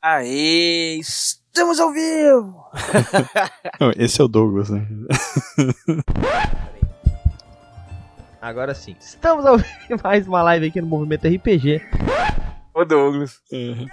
Aê, 0.00 0.96
estamos 0.98 1.80
ao 1.80 1.92
vivo! 1.92 2.54
Esse 3.96 4.20
é 4.20 4.24
o 4.24 4.28
Douglas, 4.28 4.70
né? 4.70 4.86
Agora 8.40 8.74
sim, 8.74 8.94
estamos 9.00 9.44
ao 9.46 9.58
vivo 9.58 10.00
mais 10.02 10.28
uma 10.28 10.42
live 10.42 10.66
aqui 10.68 10.80
no 10.80 10.86
Movimento 10.86 11.26
RPG. 11.26 11.80
Ô 12.74 12.84
Douglas. 12.84 13.40
Uhum. 13.50 13.86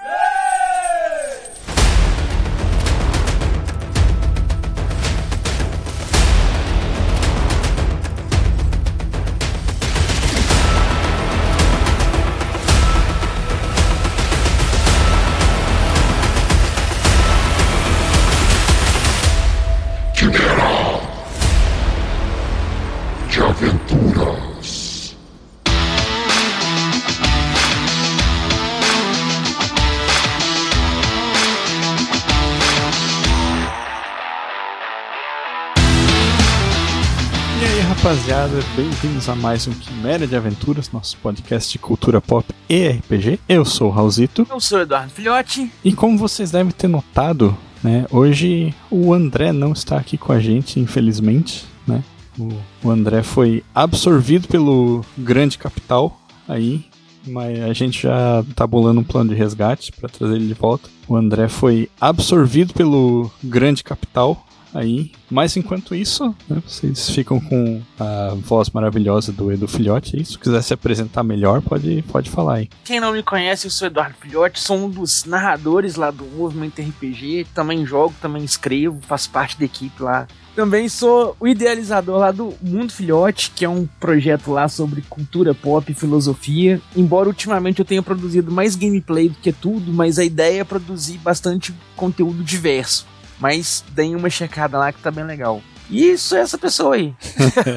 Rapaziada, 38.41 38.65
bem-vindos 38.75 39.29
a 39.29 39.35
mais 39.35 39.67
um 39.67 39.71
Quimera 39.71 40.25
de 40.25 40.35
Aventuras, 40.35 40.91
nosso 40.91 41.15
podcast 41.17 41.71
de 41.71 41.77
cultura 41.77 42.19
pop 42.19 42.47
e 42.67 42.87
RPG. 42.87 43.39
Eu 43.47 43.63
sou 43.63 43.89
o 43.89 43.91
Raulzito. 43.91 44.47
Eu 44.49 44.59
sou 44.59 44.79
o 44.79 44.81
Eduardo 44.81 45.11
Filhote. 45.11 45.71
E 45.83 45.93
como 45.93 46.17
vocês 46.17 46.49
devem 46.49 46.71
ter 46.71 46.87
notado, 46.87 47.55
né, 47.83 48.07
hoje 48.09 48.73
o 48.89 49.13
André 49.13 49.51
não 49.51 49.73
está 49.73 49.97
aqui 49.97 50.17
com 50.17 50.31
a 50.31 50.39
gente, 50.39 50.79
infelizmente, 50.79 51.65
né? 51.85 52.03
O, 52.39 52.49
o 52.83 52.89
André 52.89 53.21
foi 53.21 53.63
absorvido 53.75 54.47
pelo 54.47 55.05
grande 55.15 55.59
capital 55.59 56.19
aí, 56.47 56.85
mas 57.27 57.61
a 57.61 57.73
gente 57.73 58.03
já 58.03 58.43
tá 58.55 58.65
bolando 58.65 59.01
um 59.01 59.03
plano 59.03 59.29
de 59.29 59.35
resgate 59.35 59.91
para 59.91 60.09
trazer 60.09 60.35
ele 60.35 60.47
de 60.47 60.55
volta. 60.55 60.89
O 61.07 61.15
André 61.15 61.47
foi 61.47 61.89
absorvido 61.99 62.73
pelo 62.73 63.29
grande 63.43 63.83
capital 63.83 64.47
aí, 64.73 65.11
mas 65.29 65.55
enquanto 65.57 65.95
isso, 65.95 66.35
né, 66.49 66.61
vocês 66.65 67.09
ficam 67.09 67.39
com 67.39 67.81
a 67.99 68.35
voz 68.35 68.69
maravilhosa 68.69 69.31
do 69.31 69.51
Edu 69.51 69.67
Filhote 69.67 70.15
aí. 70.15 70.25
Se 70.25 70.37
quiser 70.37 70.61
se 70.61 70.73
apresentar 70.73 71.23
melhor, 71.23 71.61
pode, 71.61 72.03
pode 72.03 72.29
falar 72.29 72.55
aí. 72.55 72.69
Quem 72.83 72.99
não 72.99 73.11
me 73.11 73.23
conhece, 73.23 73.67
eu 73.67 73.71
sou 73.71 73.87
Eduardo 73.87 74.15
Filhote, 74.19 74.59
sou 74.59 74.77
um 74.77 74.89
dos 74.89 75.25
narradores 75.25 75.95
lá 75.95 76.11
do 76.11 76.25
Movimento 76.25 76.81
RPG, 76.81 77.47
também 77.53 77.85
jogo, 77.85 78.13
também 78.21 78.43
escrevo, 78.43 78.99
faço 79.01 79.29
parte 79.29 79.57
da 79.57 79.65
equipe 79.65 80.01
lá. 80.01 80.27
Também 80.55 80.89
sou 80.89 81.35
o 81.39 81.47
idealizador 81.47 82.19
lá 82.19 82.31
do 82.31 82.53
Mundo 82.61 82.91
Filhote, 82.91 83.51
que 83.55 83.63
é 83.63 83.69
um 83.69 83.87
projeto 83.99 84.51
lá 84.51 84.67
sobre 84.67 85.01
cultura 85.01 85.53
pop 85.53 85.89
e 85.89 85.95
filosofia. 85.95 86.81
Embora 86.95 87.29
ultimamente 87.29 87.79
eu 87.79 87.85
tenha 87.85 88.03
produzido 88.03 88.51
mais 88.51 88.75
gameplay 88.75 89.29
do 89.29 89.35
que 89.35 89.53
tudo, 89.53 89.93
mas 89.93 90.19
a 90.19 90.25
ideia 90.25 90.61
é 90.61 90.65
produzir 90.65 91.17
bastante 91.19 91.73
conteúdo 91.95 92.43
diverso. 92.43 93.07
Mas 93.41 93.83
deem 93.89 94.15
uma 94.15 94.29
checada 94.29 94.77
lá 94.77 94.93
que 94.93 95.01
tá 95.01 95.09
bem 95.09 95.23
legal. 95.23 95.63
E 95.89 96.11
isso 96.11 96.35
é 96.35 96.41
essa 96.41 96.57
pessoa 96.59 96.95
aí. 96.95 97.13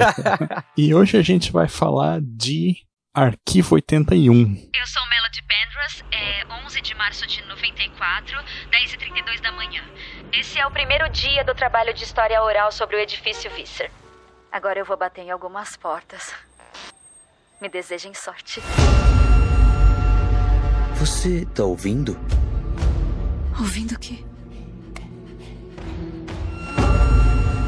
E 0.77 0.95
hoje 0.95 1.17
a 1.17 1.23
gente 1.23 1.51
vai 1.51 1.69
falar 1.69 2.21
de 2.21 2.77
Arquivo 3.15 3.77
81. 3.77 4.71
Eu 4.75 4.87
sou 4.87 5.03
Melody 5.09 5.41
Pendras, 5.43 6.05
é 6.13 6.45
11 6.67 6.81
de 6.83 6.95
março 6.95 7.27
de 7.27 7.43
94, 7.47 8.37
10h32 8.71 9.41
da 9.41 9.53
manhã. 9.53 9.83
Esse 10.33 10.59
é 10.59 10.67
o 10.67 10.71
primeiro 10.71 11.09
dia 11.09 11.45
do 11.45 11.55
trabalho 11.55 11.95
de 11.95 12.05
história 12.05 12.43
oral 12.43 12.71
sobre 12.71 12.97
o 12.97 13.01
edifício 13.01 13.51
Visser. 13.53 13.91
Agora 14.53 14.79
eu 14.79 14.85
vou 14.85 14.97
bater 14.97 15.23
em 15.23 15.31
algumas 15.31 15.77
portas. 15.77 16.35
Me 17.63 17.69
desejem 17.69 18.13
sorte. 18.13 18.61
Você 20.97 21.47
tá 21.55 21.65
ouvindo? 21.65 22.19
Ouvindo 23.59 23.95
o 23.95 23.99
quê? 23.99 24.25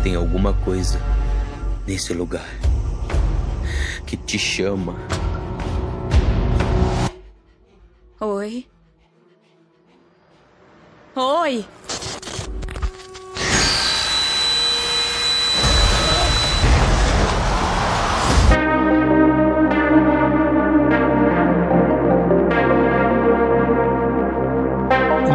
Tem 0.06 0.14
alguma 0.14 0.52
coisa 0.52 1.00
nesse 1.84 2.14
lugar 2.14 2.46
que 4.06 4.16
te 4.16 4.38
chama. 4.38 4.94
Oi? 8.20 8.68
Oi! 11.16 11.66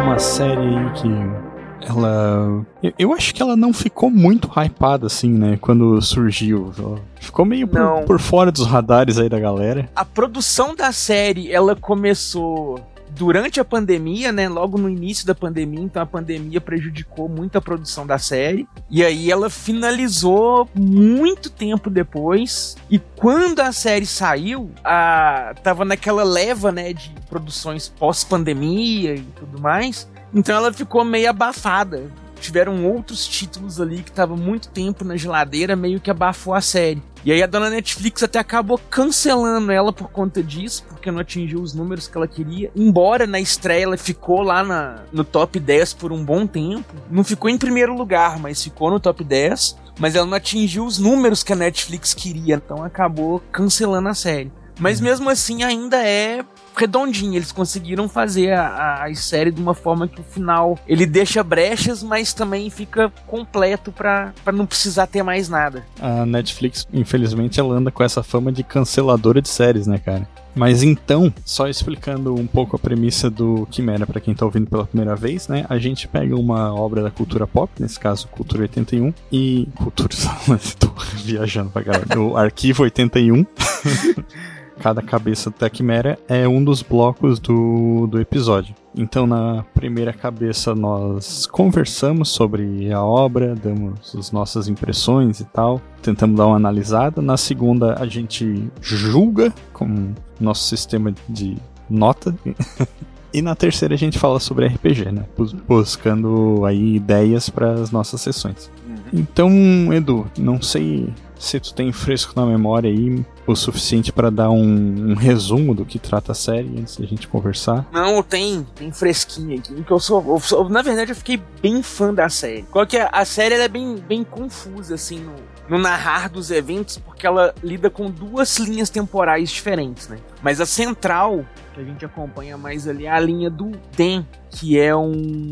Uma 0.02 0.18
série 0.18 0.58
aí 0.58 0.92
que 0.94 1.51
ela. 1.98 2.64
Eu, 2.82 2.92
eu 2.98 3.12
acho 3.12 3.34
que 3.34 3.42
ela 3.42 3.56
não 3.56 3.72
ficou 3.72 4.10
muito 4.10 4.50
hypada 4.56 5.06
assim, 5.06 5.30
né? 5.30 5.58
Quando 5.60 6.00
surgiu. 6.00 6.72
Ficou 7.20 7.44
meio 7.44 7.68
por, 7.68 8.04
por 8.06 8.18
fora 8.18 8.50
dos 8.50 8.66
radares 8.66 9.18
aí 9.18 9.28
da 9.28 9.38
galera. 9.38 9.88
A 9.94 10.04
produção 10.04 10.74
da 10.74 10.92
série, 10.92 11.52
ela 11.52 11.76
começou 11.76 12.80
durante 13.16 13.60
a 13.60 13.64
pandemia, 13.64 14.32
né? 14.32 14.48
Logo 14.48 14.78
no 14.78 14.88
início 14.88 15.26
da 15.26 15.34
pandemia, 15.34 15.80
então 15.80 16.02
a 16.02 16.06
pandemia 16.06 16.60
prejudicou 16.60 17.28
muito 17.28 17.56
a 17.56 17.60
produção 17.60 18.06
da 18.06 18.18
série. 18.18 18.66
E 18.90 19.04
aí 19.04 19.30
ela 19.30 19.50
finalizou 19.50 20.68
muito 20.74 21.50
tempo 21.50 21.90
depois. 21.90 22.76
E 22.90 22.98
quando 22.98 23.60
a 23.60 23.72
série 23.72 24.06
saiu, 24.06 24.70
a 24.84 25.54
tava 25.62 25.84
naquela 25.84 26.24
leva, 26.24 26.72
né, 26.72 26.92
de 26.92 27.12
produções 27.28 27.88
pós-pandemia 27.88 29.14
e 29.14 29.22
tudo 29.36 29.60
mais. 29.60 30.08
Então 30.34 30.56
ela 30.56 30.72
ficou 30.72 31.04
meio 31.04 31.30
abafada. 31.30 32.10
Tiveram 32.40 32.84
outros 32.86 33.26
títulos 33.28 33.80
ali 33.80 34.02
que 34.02 34.10
estavam 34.10 34.36
muito 34.36 34.68
tempo 34.68 35.04
na 35.04 35.16
geladeira, 35.16 35.76
meio 35.76 36.00
que 36.00 36.10
abafou 36.10 36.54
a 36.54 36.60
série. 36.60 37.00
E 37.24 37.30
aí 37.30 37.40
a 37.40 37.46
dona 37.46 37.70
Netflix 37.70 38.20
até 38.24 38.40
acabou 38.40 38.80
cancelando 38.90 39.70
ela 39.70 39.92
por 39.92 40.08
conta 40.10 40.42
disso, 40.42 40.84
porque 40.88 41.08
não 41.12 41.20
atingiu 41.20 41.60
os 41.62 41.72
números 41.72 42.08
que 42.08 42.16
ela 42.16 42.26
queria. 42.26 42.68
Embora 42.74 43.28
na 43.28 43.38
estreia 43.38 43.84
ela 43.84 43.96
ficou 43.96 44.42
lá 44.42 44.64
na, 44.64 45.04
no 45.12 45.22
top 45.22 45.60
10 45.60 45.94
por 45.94 46.10
um 46.10 46.24
bom 46.24 46.44
tempo. 46.44 46.96
Não 47.08 47.22
ficou 47.22 47.48
em 47.48 47.56
primeiro 47.56 47.94
lugar, 47.94 48.40
mas 48.40 48.64
ficou 48.64 48.90
no 48.90 48.98
top 48.98 49.22
10. 49.22 49.76
Mas 50.00 50.16
ela 50.16 50.26
não 50.26 50.36
atingiu 50.36 50.84
os 50.84 50.98
números 50.98 51.44
que 51.44 51.52
a 51.52 51.56
Netflix 51.56 52.12
queria, 52.12 52.56
então 52.56 52.82
acabou 52.82 53.40
cancelando 53.52 54.08
a 54.08 54.14
série. 54.14 54.50
Mas 54.80 55.00
mesmo 55.00 55.30
assim 55.30 55.62
ainda 55.62 56.02
é 56.04 56.44
redondinho. 56.74 57.34
Eles 57.34 57.52
conseguiram 57.52 58.08
fazer 58.08 58.52
a, 58.52 59.04
a 59.04 59.14
série 59.14 59.50
de 59.50 59.60
uma 59.60 59.74
forma 59.74 60.08
que 60.08 60.20
o 60.20 60.24
final 60.24 60.78
ele 60.86 61.06
deixa 61.06 61.42
brechas, 61.42 62.02
mas 62.02 62.32
também 62.32 62.70
fica 62.70 63.12
completo 63.26 63.92
pra 63.92 64.32
não 64.52 64.66
precisar 64.66 65.06
ter 65.06 65.22
mais 65.22 65.48
nada. 65.48 65.84
A 66.00 66.26
Netflix, 66.26 66.86
infelizmente, 66.92 67.60
ela 67.60 67.74
anda 67.74 67.90
com 67.90 68.02
essa 68.02 68.22
fama 68.22 68.52
de 68.52 68.62
canceladora 68.62 69.40
de 69.40 69.48
séries, 69.48 69.86
né, 69.86 69.98
cara? 69.98 70.28
Mas 70.54 70.82
então, 70.82 71.32
só 71.44 71.66
explicando 71.66 72.34
um 72.34 72.46
pouco 72.46 72.76
a 72.76 72.78
premissa 72.78 73.30
do 73.30 73.66
Quimera 73.70 74.06
pra 74.06 74.20
quem 74.20 74.34
tá 74.34 74.44
ouvindo 74.44 74.66
pela 74.66 74.84
primeira 74.84 75.16
vez, 75.16 75.48
né? 75.48 75.64
A 75.68 75.78
gente 75.78 76.06
pega 76.06 76.36
uma 76.36 76.74
obra 76.74 77.02
da 77.02 77.10
cultura 77.10 77.46
pop, 77.46 77.70
nesse 77.80 77.98
caso 77.98 78.28
Cultura 78.28 78.62
81, 78.62 79.14
e. 79.30 79.66
Cultura. 79.76 80.10
Tô 80.78 80.92
viajando 81.24 81.70
pra 81.70 81.82
caralho. 81.82 82.32
O 82.32 82.36
Arquivo 82.36 82.82
81. 82.82 83.46
Cada 84.82 85.00
cabeça 85.00 85.52
da 85.56 85.70
Quimera 85.70 86.18
é 86.28 86.48
um 86.48 86.62
dos 86.62 86.82
blocos 86.82 87.38
do, 87.38 88.08
do 88.10 88.20
episódio. 88.20 88.74
Então, 88.96 89.26
na 89.28 89.64
primeira 89.74 90.12
cabeça, 90.12 90.74
nós 90.74 91.46
conversamos 91.46 92.30
sobre 92.30 92.92
a 92.92 93.00
obra, 93.02 93.54
damos 93.54 94.14
as 94.16 94.32
nossas 94.32 94.66
impressões 94.66 95.38
e 95.38 95.44
tal, 95.44 95.80
tentamos 96.02 96.36
dar 96.36 96.48
uma 96.48 96.56
analisada. 96.56 97.22
Na 97.22 97.36
segunda, 97.36 97.94
a 98.00 98.06
gente 98.06 98.68
julga 98.80 99.52
com 99.72 100.12
nosso 100.40 100.64
sistema 100.68 101.14
de 101.28 101.56
nota. 101.88 102.34
E 103.34 103.40
na 103.40 103.54
terceira 103.54 103.94
a 103.94 103.96
gente 103.96 104.18
fala 104.18 104.38
sobre 104.38 104.66
RPG, 104.66 105.10
né? 105.10 105.24
Bus- 105.34 105.54
Buscando 105.54 106.66
aí 106.66 106.96
ideias 106.96 107.48
para 107.48 107.72
as 107.72 107.90
nossas 107.90 108.20
sessões. 108.20 108.70
Então, 109.10 109.50
Edu, 109.90 110.26
não 110.38 110.60
sei 110.60 111.08
se 111.38 111.58
tu 111.58 111.72
tem 111.72 111.90
fresco 111.92 112.34
na 112.38 112.44
memória 112.44 112.90
aí, 112.90 113.24
o 113.46 113.56
suficiente 113.56 114.12
pra 114.12 114.30
dar 114.30 114.50
um, 114.50 115.10
um 115.10 115.14
resumo 115.14 115.74
do 115.74 115.84
que 115.84 115.98
trata 115.98 116.32
a 116.32 116.34
série 116.34 116.78
antes 116.78 116.96
da 116.96 117.04
gente 117.06 117.26
conversar? 117.26 117.86
Não, 117.92 118.22
tem, 118.22 118.64
tem 118.74 118.92
fresquinho 118.92 119.58
aqui. 119.58 119.82
Que 119.82 119.90
eu 119.90 119.98
sou, 119.98 120.24
eu 120.34 120.40
sou- 120.40 120.68
na 120.68 120.80
verdade, 120.82 121.10
eu 121.12 121.16
fiquei 121.16 121.40
bem 121.60 121.82
fã 121.82 122.14
da 122.14 122.28
série. 122.28 122.62
Qual 122.70 122.86
que 122.86 122.96
é? 122.96 123.08
A 123.10 123.24
série 123.24 123.54
é 123.56 123.68
bem, 123.68 123.96
bem 123.96 124.22
confusa, 124.22 124.94
assim, 124.94 125.18
no, 125.18 125.32
no 125.68 125.78
narrar 125.82 126.28
dos 126.28 126.50
eventos, 126.52 126.98
porque 126.98 127.26
ela 127.26 127.52
lida 127.64 127.90
com 127.90 128.10
duas 128.10 128.58
linhas 128.58 128.88
temporais 128.90 129.50
diferentes, 129.50 130.08
né? 130.08 130.18
Mas 130.40 130.60
a 130.60 130.66
central, 130.66 131.44
que 131.74 131.80
a 131.80 131.84
gente 131.84 132.04
acompanha 132.04 132.56
mais 132.56 132.86
ali, 132.86 133.06
é 133.06 133.10
a 133.10 133.18
linha 133.20 133.50
do 133.50 133.72
Den, 133.96 134.24
que 134.50 134.78
é 134.78 134.94
um. 134.94 135.50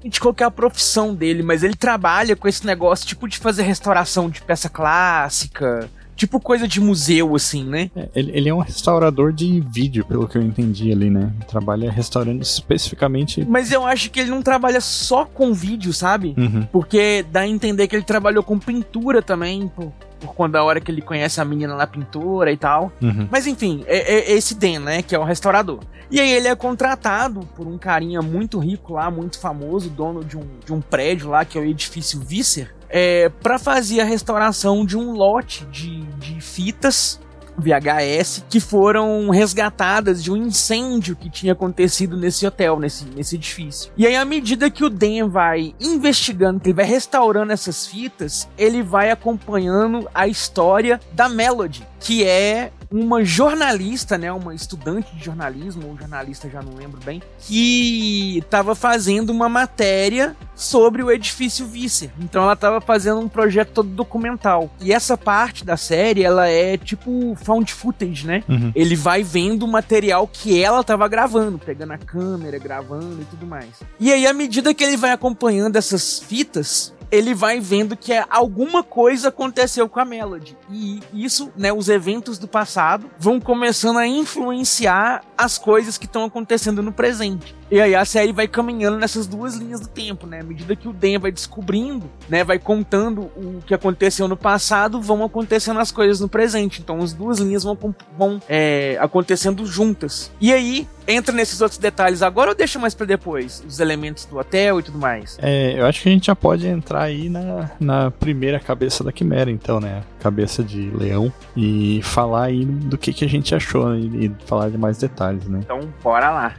A 0.00 0.04
gente 0.04 0.20
qual 0.20 0.32
que 0.34 0.42
é 0.42 0.46
a 0.46 0.50
profissão 0.50 1.14
dele, 1.14 1.42
mas 1.42 1.62
ele 1.62 1.74
trabalha 1.76 2.34
com 2.34 2.48
esse 2.48 2.64
negócio 2.66 3.06
tipo 3.06 3.28
de 3.28 3.38
fazer 3.38 3.62
restauração 3.62 4.28
de 4.30 4.40
peça 4.42 4.68
clássica. 4.68 5.88
Tipo 6.20 6.38
coisa 6.38 6.68
de 6.68 6.82
museu, 6.82 7.34
assim, 7.34 7.64
né? 7.64 7.90
É, 7.96 8.10
ele, 8.14 8.30
ele 8.34 8.48
é 8.50 8.54
um 8.54 8.58
restaurador 8.58 9.32
de 9.32 9.58
vídeo, 9.62 10.04
pelo 10.04 10.28
que 10.28 10.36
eu 10.36 10.42
entendi 10.42 10.92
ali, 10.92 11.08
né? 11.08 11.32
Trabalha 11.48 11.90
restaurando 11.90 12.42
especificamente. 12.42 13.42
Mas 13.48 13.72
eu 13.72 13.86
acho 13.86 14.10
que 14.10 14.20
ele 14.20 14.28
não 14.28 14.42
trabalha 14.42 14.82
só 14.82 15.24
com 15.24 15.54
vídeo, 15.54 15.94
sabe? 15.94 16.34
Uhum. 16.36 16.68
Porque 16.70 17.24
dá 17.32 17.40
a 17.40 17.48
entender 17.48 17.88
que 17.88 17.96
ele 17.96 18.02
trabalhou 18.02 18.42
com 18.42 18.58
pintura 18.58 19.22
também, 19.22 19.66
por, 19.68 19.90
por 20.20 20.34
quando 20.34 20.56
a 20.56 20.62
hora 20.62 20.80
que 20.80 20.90
ele 20.90 21.00
conhece 21.00 21.40
a 21.40 21.44
menina 21.44 21.74
lá 21.74 21.86
pintora 21.86 22.52
e 22.52 22.56
tal. 22.56 22.92
Uhum. 23.00 23.28
Mas 23.30 23.46
enfim, 23.46 23.82
é, 23.86 23.98
é 24.14 24.32
esse 24.32 24.54
Dan, 24.54 24.80
né? 24.80 25.02
Que 25.02 25.14
é 25.14 25.18
o 25.18 25.24
restaurador. 25.24 25.80
E 26.10 26.20
aí 26.20 26.30
ele 26.30 26.48
é 26.48 26.54
contratado 26.54 27.40
por 27.56 27.66
um 27.66 27.78
carinha 27.78 28.20
muito 28.20 28.58
rico 28.58 28.94
lá, 28.94 29.10
muito 29.10 29.38
famoso, 29.38 29.88
dono 29.88 30.24
de 30.24 30.36
um, 30.36 30.44
de 30.64 30.72
um 30.72 30.80
prédio 30.80 31.30
lá, 31.30 31.44
que 31.44 31.56
é 31.56 31.60
o 31.60 31.64
edifício 31.64 32.20
Visser, 32.20 32.74
é, 32.88 33.28
para 33.42 33.58
fazer 33.58 34.00
a 34.00 34.04
restauração 34.04 34.84
de 34.84 34.96
um 34.96 35.12
lote 35.12 35.64
de, 35.66 36.02
de 36.18 36.40
fitas 36.40 37.20
VHS 37.60 38.44
que 38.48 38.58
foram 38.58 39.30
resgatadas 39.30 40.22
de 40.22 40.32
um 40.32 40.36
incêndio 40.36 41.16
que 41.16 41.30
tinha 41.30 41.52
acontecido 41.52 42.16
nesse 42.16 42.46
hotel, 42.46 42.78
nesse, 42.78 43.04
nesse 43.04 43.36
edifício. 43.36 43.92
E 43.96 44.06
aí, 44.06 44.16
à 44.16 44.24
medida 44.24 44.70
que 44.70 44.84
o 44.84 44.90
Dan 44.90 45.28
vai 45.28 45.74
investigando, 45.80 46.60
que 46.60 46.68
ele 46.68 46.76
vai 46.76 46.86
restaurando 46.86 47.52
essas 47.52 47.86
fitas, 47.86 48.48
ele 48.56 48.82
vai 48.82 49.10
acompanhando 49.10 50.08
a 50.14 50.26
história 50.26 51.00
da 51.12 51.28
Melody, 51.28 51.86
que 51.98 52.24
é 52.24 52.72
uma 52.90 53.24
jornalista, 53.24 54.18
né, 54.18 54.32
uma 54.32 54.54
estudante 54.54 55.14
de 55.14 55.24
jornalismo, 55.24 55.88
ou 55.88 55.96
jornalista, 55.96 56.50
já 56.50 56.60
não 56.60 56.74
lembro 56.74 57.00
bem, 57.04 57.22
que 57.38 58.38
estava 58.38 58.74
fazendo 58.74 59.30
uma 59.30 59.48
matéria 59.48 60.36
sobre 60.54 61.02
o 61.02 61.10
edifício 61.10 61.66
Visser. 61.66 62.10
Então 62.18 62.42
ela 62.42 62.54
estava 62.54 62.80
fazendo 62.80 63.20
um 63.20 63.28
projeto 63.28 63.72
todo 63.72 63.88
documental. 63.88 64.70
E 64.80 64.92
essa 64.92 65.16
parte 65.16 65.64
da 65.64 65.76
série, 65.76 66.24
ela 66.24 66.48
é 66.48 66.76
tipo 66.76 67.36
found 67.36 67.72
footage, 67.72 68.26
né? 68.26 68.42
Uhum. 68.48 68.72
Ele 68.74 68.96
vai 68.96 69.22
vendo 69.22 69.62
o 69.62 69.68
material 69.68 70.26
que 70.26 70.62
ela 70.62 70.80
estava 70.80 71.06
gravando, 71.06 71.58
pegando 71.58 71.92
a 71.92 71.98
câmera, 71.98 72.58
gravando 72.58 73.22
e 73.22 73.24
tudo 73.24 73.46
mais. 73.46 73.68
E 73.98 74.12
aí, 74.12 74.26
à 74.26 74.32
medida 74.32 74.74
que 74.74 74.82
ele 74.82 74.96
vai 74.96 75.12
acompanhando 75.12 75.76
essas 75.76 76.18
fitas, 76.18 76.92
ele 77.10 77.34
vai 77.34 77.60
vendo 77.60 77.96
que 77.96 78.12
é 78.12 78.24
alguma 78.30 78.82
coisa 78.82 79.28
aconteceu 79.28 79.88
com 79.88 80.00
a 80.00 80.04
Melody. 80.04 80.56
E 80.70 81.00
isso, 81.12 81.52
né, 81.56 81.72
os 81.72 81.88
eventos 81.88 82.38
do 82.38 82.46
passado 82.46 83.10
vão 83.18 83.40
começando 83.40 83.98
a 83.98 84.06
influenciar 84.06 85.22
as 85.36 85.58
coisas 85.58 85.98
que 85.98 86.06
estão 86.06 86.24
acontecendo 86.24 86.82
no 86.82 86.92
presente. 86.92 87.54
E 87.70 87.80
aí 87.80 87.94
a 87.94 88.04
série 88.04 88.32
vai 88.32 88.48
caminhando 88.48 88.98
nessas 88.98 89.26
duas 89.26 89.54
linhas 89.54 89.80
do 89.80 89.88
tempo, 89.88 90.26
né? 90.26 90.40
À 90.40 90.42
medida 90.42 90.74
que 90.74 90.88
o 90.88 90.92
Dan 90.92 91.20
vai 91.20 91.30
descobrindo, 91.30 92.10
né, 92.28 92.42
vai 92.42 92.58
contando 92.58 93.22
o 93.36 93.62
que 93.64 93.72
aconteceu 93.72 94.26
no 94.26 94.36
passado, 94.36 95.00
vão 95.00 95.22
acontecendo 95.22 95.78
as 95.78 95.92
coisas 95.92 96.20
no 96.20 96.28
presente. 96.28 96.80
Então 96.80 97.00
as 97.00 97.12
duas 97.12 97.38
linhas 97.38 97.62
vão, 97.62 97.78
vão 98.18 98.42
é, 98.48 98.98
acontecendo 99.00 99.64
juntas. 99.66 100.32
E 100.40 100.52
aí 100.52 100.88
entra 101.06 101.34
nesses 101.34 101.60
outros 101.60 101.78
detalhes 101.78 102.22
agora 102.22 102.50
ou 102.50 102.56
deixa 102.56 102.78
mais 102.78 102.94
pra 102.94 103.06
depois? 103.06 103.62
Os 103.66 103.78
elementos 103.78 104.24
do 104.24 104.38
hotel 104.38 104.80
e 104.80 104.82
tudo 104.82 104.98
mais. 104.98 105.38
É, 105.40 105.78
eu 105.78 105.86
acho 105.86 106.02
que 106.02 106.08
a 106.08 106.12
gente 106.12 106.26
já 106.26 106.36
pode 106.36 106.66
entrar 106.66 107.02
aí 107.02 107.28
na, 107.28 107.70
na 107.78 108.10
primeira 108.10 108.58
cabeça 108.58 109.04
da 109.04 109.12
Quimera, 109.12 109.50
então, 109.50 109.80
né? 109.80 110.02
Cabeça 110.20 110.62
de 110.62 110.90
leão. 110.90 111.32
E 111.56 112.00
falar 112.02 112.44
aí 112.44 112.64
do 112.64 112.98
que, 112.98 113.12
que 113.12 113.24
a 113.24 113.28
gente 113.28 113.54
achou 113.54 113.88
né? 113.90 114.00
e 114.00 114.32
falar 114.46 114.70
de 114.70 114.78
mais 114.78 114.98
detalhes, 114.98 115.46
né? 115.46 115.60
Então 115.62 115.80
bora 116.02 116.30
lá. 116.30 116.54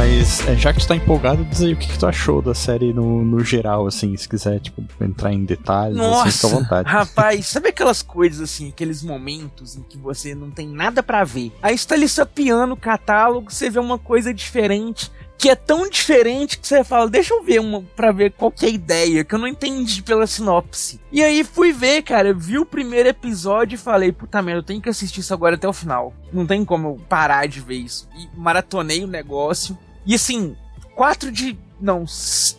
Mas 0.00 0.46
é, 0.46 0.56
já 0.56 0.72
que 0.72 0.80
tu 0.80 0.88
tá 0.88 0.96
empolgado, 0.96 1.44
diz 1.44 1.60
aí 1.60 1.74
o 1.74 1.76
que, 1.76 1.88
que 1.88 1.98
tu 1.98 2.06
achou 2.06 2.40
da 2.40 2.54
série 2.54 2.92
no, 2.92 3.22
no 3.22 3.44
geral, 3.44 3.86
assim, 3.86 4.16
se 4.16 4.26
quiser, 4.26 4.58
tipo, 4.60 4.82
entrar 4.98 5.30
em 5.30 5.44
detalhes, 5.44 5.98
assim, 5.98 6.08
fica 6.08 6.16
à 6.16 6.24
Nossa, 6.24 6.48
vontade. 6.48 6.88
rapaz, 6.88 7.46
sabe 7.46 7.68
aquelas 7.68 8.00
coisas 8.00 8.40
assim, 8.40 8.70
aqueles 8.70 9.02
momentos 9.02 9.76
em 9.76 9.82
que 9.82 9.98
você 9.98 10.34
não 10.34 10.50
tem 10.50 10.68
nada 10.68 11.02
pra 11.02 11.22
ver? 11.22 11.52
Aí 11.62 11.76
você 11.76 11.86
tá 11.86 11.94
ali 11.96 12.08
sapeando 12.08 12.72
o 12.72 12.78
catálogo, 12.78 13.52
você 13.52 13.68
vê 13.68 13.78
uma 13.78 13.98
coisa 13.98 14.32
diferente, 14.32 15.10
que 15.40 15.48
é 15.48 15.54
tão 15.54 15.88
diferente 15.88 16.58
que 16.58 16.68
você 16.68 16.84
fala, 16.84 17.08
deixa 17.08 17.32
eu 17.32 17.42
ver 17.42 17.60
uma 17.60 17.80
pra 17.96 18.12
ver 18.12 18.32
qual 18.32 18.52
que 18.52 18.66
é 18.66 18.68
a 18.68 18.72
ideia, 18.72 19.24
que 19.24 19.34
eu 19.34 19.38
não 19.38 19.48
entendi 19.48 20.02
pela 20.02 20.26
sinopse. 20.26 21.00
E 21.10 21.22
aí 21.22 21.42
fui 21.42 21.72
ver, 21.72 22.02
cara, 22.02 22.34
vi 22.34 22.58
o 22.58 22.66
primeiro 22.66 23.08
episódio 23.08 23.74
e 23.74 23.78
falei, 23.78 24.12
puta 24.12 24.42
merda, 24.42 24.60
eu 24.60 24.64
tenho 24.64 24.82
que 24.82 24.90
assistir 24.90 25.20
isso 25.20 25.32
agora 25.32 25.54
até 25.54 25.66
o 25.66 25.72
final. 25.72 26.12
Não 26.30 26.46
tem 26.46 26.62
como 26.62 26.88
eu 26.88 27.00
parar 27.08 27.48
de 27.48 27.58
ver 27.58 27.76
isso. 27.76 28.06
E 28.14 28.28
maratonei 28.38 29.02
o 29.02 29.06
negócio. 29.06 29.78
E 30.04 30.14
assim, 30.14 30.54
4 30.94 31.32
de. 31.32 31.58
Não, 31.80 32.04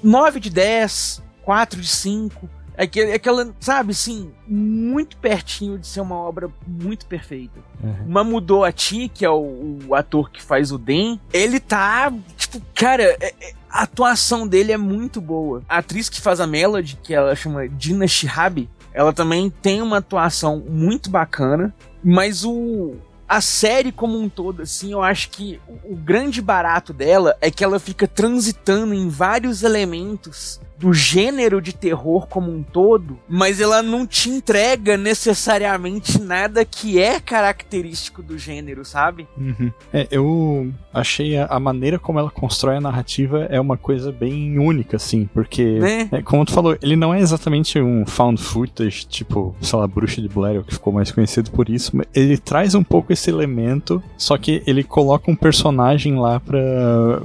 9 0.02 0.40
de 0.40 0.50
10, 0.50 1.22
4 1.44 1.80
de 1.80 1.88
5. 1.88 2.50
É 2.78 2.84
aquele- 2.84 3.12
aquela, 3.14 3.54
sabe, 3.60 3.92
assim, 3.92 4.32
muito 4.48 5.18
pertinho 5.18 5.78
de 5.78 5.86
ser 5.88 6.02
uma 6.02 6.16
obra 6.16 6.50
muito 6.66 7.06
perfeita. 7.06 7.60
Uhum. 7.84 8.06
A 8.64 8.72
ti, 8.72 9.10
que 9.14 9.26
é 9.26 9.30
o, 9.30 9.80
o 9.88 9.96
ator 9.96 10.30
que 10.32 10.42
faz 10.42 10.72
o 10.72 10.78
Den. 10.78 11.20
Ele 11.34 11.60
tá, 11.60 12.12
tipo, 12.38 12.62
cara, 12.74 13.04
é- 13.04 13.34
é- 13.42 13.54
a 13.70 13.84
atuação 13.84 14.48
dele 14.48 14.72
é 14.72 14.78
muito 14.78 15.20
boa. 15.22 15.62
A 15.68 15.78
atriz 15.78 16.10
que 16.10 16.22
faz 16.22 16.40
a 16.40 16.48
Melody, 16.48 16.98
que 17.04 17.14
ela 17.14 17.36
chama 17.36 17.68
Dina 17.68 18.08
Shihab, 18.08 18.70
ela 18.94 19.14
também 19.14 19.50
tem 19.50 19.82
uma 19.82 19.98
atuação 19.98 20.60
muito 20.68 21.10
bacana. 21.10 21.74
Mas 22.04 22.44
o. 22.44 22.96
A 23.28 23.40
série 23.40 23.94
como 23.94 24.20
um 24.20 24.28
todo, 24.28 24.62
assim, 24.64 24.92
eu 24.92 25.02
acho 25.02 25.30
que 25.30 25.58
o 25.86 25.96
grande 25.96 26.42
barato 26.42 26.92
dela 26.92 27.38
é 27.40 27.50
que 27.50 27.64
ela 27.64 27.80
fica 27.80 28.06
transitando 28.06 28.94
em 28.94 29.08
vários 29.08 29.64
elementos 29.64 30.60
do 30.82 30.92
gênero 30.92 31.62
de 31.62 31.74
terror 31.74 32.28
como 32.28 32.52
um 32.52 32.64
todo, 32.64 33.20
mas 33.30 33.62
ela 33.62 33.84
não 33.84 34.08
te 34.08 34.30
entrega 34.32 34.98
necessariamente 34.98 36.20
nada 36.20 36.66
que 36.66 37.00
é 37.00 37.20
característico 37.20 38.24
do 38.24 38.36
gênero, 38.36 38.84
sabe? 38.84 39.28
Uhum. 39.38 39.72
É, 39.94 40.08
eu 40.10 40.74
achei 40.94 41.38
a, 41.38 41.46
a 41.46 41.60
maneira 41.60 41.98
como 42.00 42.20
ela 42.20 42.30
constrói 42.30 42.78
a 42.78 42.82
narrativa 42.82 43.46
é 43.50 43.60
uma 43.60 43.78
coisa 43.78 44.12
bem 44.12 44.58
única, 44.60 44.98
assim, 44.98 45.30
porque, 45.34 45.80
Né? 45.80 46.10
é, 46.12 46.22
como 46.22 46.46
tu 46.46 46.52
falou, 46.54 46.78
ele 46.82 46.96
não 46.96 47.14
é 47.14 47.20
exatamente 47.20 47.80
um 47.80 48.06
found 48.06 48.42
footage, 48.42 49.06
tipo, 49.06 49.56
sei 49.62 49.80
lá, 49.80 49.88
Bruxa 49.88 50.22
de 50.22 50.28
Blair, 50.28 50.64
que 50.64 50.74
ficou 50.74 50.94
mais 50.94 51.12
conhecido 51.12 51.52
por 51.52 51.70
isso, 51.70 51.96
mas 51.96 52.08
ele 52.14 52.38
traz 52.38 52.76
um 52.76 52.84
pouco 52.84 53.12
esse 53.14 53.30
elemento, 53.30 54.02
só 54.18 54.38
que 54.38 54.62
ele 54.66 54.84
coloca 54.84 55.30
um 55.30 55.36
personagem 55.36 56.16
lá 56.20 56.40
pra, 56.40 56.60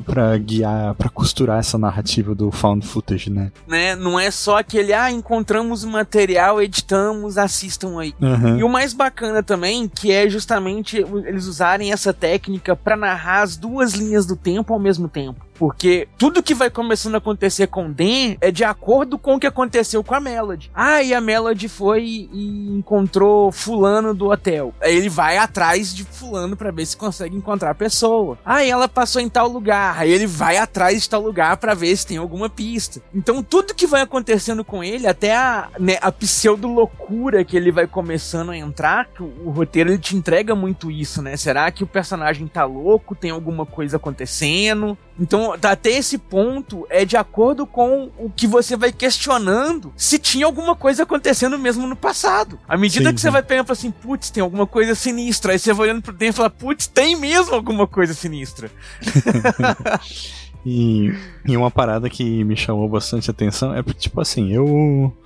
pra 0.05 0.37
guiar, 0.39 0.95
pra 0.95 1.09
costurar 1.09 1.59
essa 1.59 1.79
narrativa 1.79 2.35
do 2.35 2.51
found 2.51 2.87
footage, 2.87 3.31
né? 3.31 3.51
né? 3.67 3.95
Não 3.97 4.19
é 4.19 4.31
só 4.31 4.59
aquele, 4.59 4.93
ah, 4.93 5.11
encontramos 5.11 5.85
o 5.85 5.89
material, 5.89 6.61
editamos, 6.63 7.39
assistam 7.39 7.99
aí. 7.99 8.15
Uhum. 8.21 8.59
E 8.59 8.65
o 8.65 8.69
mais 8.69 8.93
bacana 8.93 9.43
também, 9.43 9.89
que 9.89 10.13
é 10.13 10.29
justamente 10.29 10.97
eles 10.97 11.47
usarem 11.47 11.93
essa 11.93 12.13
técnica 12.13 12.77
pra 12.77 12.97
narrar 12.97 13.43
as 13.43 13.56
duas 13.57 13.93
linhas 13.93 14.27
do 14.27 14.37
tempo 14.37 14.73
ao 14.73 14.81
mesmo 14.81 15.09
tempo. 15.09 15.46
Porque 15.59 16.09
tudo 16.19 16.43
que 16.43 16.55
vai 16.55 16.71
começando 16.71 17.15
a 17.15 17.19
acontecer 17.19 17.67
com 17.67 17.87
o 17.87 17.93
Dan 17.93 18.37
é 18.41 18.51
de 18.51 18.65
acordo 18.65 19.19
com 19.19 19.35
o 19.35 19.41
que 19.41 19.47
aconteceu 19.47 20.03
com 20.05 20.15
a 20.15 20.21
Melody. 20.21 20.71
Ah, 20.75 21.03
e 21.03 21.15
a 21.15 21.21
Melody 21.21 21.69
foi 21.69 22.29
e 22.33 22.77
encontrou 22.77 23.51
fulano 23.51 24.15
do 24.15 24.31
hotel. 24.31 24.75
Aí 24.81 24.97
ele 24.97 25.09
vai 25.09 25.39
atrás 25.39 25.95
de 25.95 26.05
fulano 26.05 26.57
pra 26.57 26.71
ver 26.71 26.87
se 26.87 26.97
consegue 26.97 27.37
encontrar 27.37 27.71
a 27.71 27.75
pessoa. 27.75 28.39
Ah, 28.45 28.65
e 28.65 28.71
ela 28.71 28.89
passou 28.89 29.21
em 29.21 29.29
tal 29.29 29.49
lugar. 29.49 29.97
Aí 29.99 30.11
ele 30.11 30.27
vai 30.27 30.57
atrás 30.57 31.03
de 31.03 31.09
tal 31.09 31.23
lugar 31.23 31.57
pra 31.57 31.75
ver 31.75 31.97
se 31.97 32.07
tem 32.07 32.17
alguma 32.17 32.49
pista. 32.49 33.01
Então 33.15 33.43
tudo 33.43 33.75
que 33.75 33.87
vai 33.87 34.03
acontecendo 34.03 34.65
com 34.65 34.83
ele, 34.83 35.07
até 35.07 35.35
a, 35.35 35.69
né, 35.79 35.99
a 36.01 36.13
pseudo 36.13 36.69
loucura 36.69 37.45
que 37.45 37.57
ele 37.57 37.73
vai 37.73 37.87
começando 37.87 38.51
a 38.51 38.57
entrar, 38.57 39.07
que 39.07 39.23
o, 39.23 39.33
o 39.47 39.51
roteiro 39.51 39.91
ele 39.91 39.99
te 39.99 40.17
entrega 40.17 40.55
muito 40.55 40.91
isso, 40.91 41.23
né? 41.23 41.37
Será 41.37 41.71
que 41.71 41.85
o 41.85 41.87
personagem 41.87 42.47
tá 42.47 42.65
louco? 42.65 43.15
Tem 43.15 43.31
alguma 43.31 43.65
coisa 43.65 43.97
acontecendo? 43.97 44.97
Então, 45.19 45.55
até 45.63 45.91
esse 45.91 46.19
ponto 46.19 46.87
é 46.91 47.05
de 47.05 47.17
acordo 47.17 47.67
com 47.67 48.11
o 48.19 48.31
que 48.31 48.47
você 48.47 48.77
vai 48.77 48.93
questionando 48.93 49.93
se 49.97 50.19
tinha 50.19 50.45
alguma 50.45 50.77
coisa 50.77 51.05
acontecendo 51.05 51.59
mesmo 51.59 51.87
no 51.87 51.97
passado. 51.97 52.59
À 52.69 52.77
medida 52.77 53.09
Sim, 53.09 53.15
que 53.15 53.21
sim. 53.21 53.27
você 53.27 53.31
vai 53.31 53.43
pegando 53.43 53.69
e 53.69 53.73
assim, 53.73 53.91
putz, 53.91 54.31
tem 54.31 54.43
alguma 54.43 54.67
coisa 54.67 54.95
sinistra. 54.95 55.53
Aí 55.53 55.59
você 55.59 55.73
vai 55.73 55.89
olhando 55.89 56.03
pro 56.03 56.13
dentro 56.13 56.35
e 56.35 56.37
fala, 56.37 56.51
putz, 56.51 56.87
tem 56.87 57.17
mesmo 57.17 57.55
alguma 57.55 57.87
coisa 57.87 58.13
sinistra. 58.13 58.71
E, 60.69 61.15
e 61.47 61.57
uma 61.57 61.71
parada 61.71 62.11
que 62.11 62.43
me 62.43 62.57
chamou 62.57 62.89
bastante 62.89 63.31
atenção 63.31 63.73
é 63.73 63.83
porque, 63.83 64.01
tipo 64.01 64.21
assim, 64.21 64.53
eu. 64.53 65.17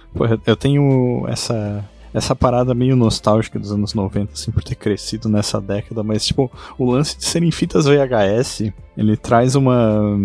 eu 0.44 0.54
tenho 0.54 1.24
essa. 1.28 1.82
Essa 2.12 2.34
parada 2.34 2.74
meio 2.74 2.96
nostálgica 2.96 3.58
dos 3.58 3.70
anos 3.72 3.94
90, 3.94 4.32
assim, 4.32 4.50
por 4.50 4.62
ter 4.62 4.74
crescido 4.74 5.28
nessa 5.28 5.60
década, 5.60 6.02
mas, 6.02 6.26
tipo, 6.26 6.50
o 6.78 6.90
lance 6.90 7.16
de 7.16 7.24
serem 7.24 7.50
fitas 7.50 7.86
VHS, 7.86 8.72
ele 8.96 9.16
traz 9.16 9.54
uma. 9.54 10.18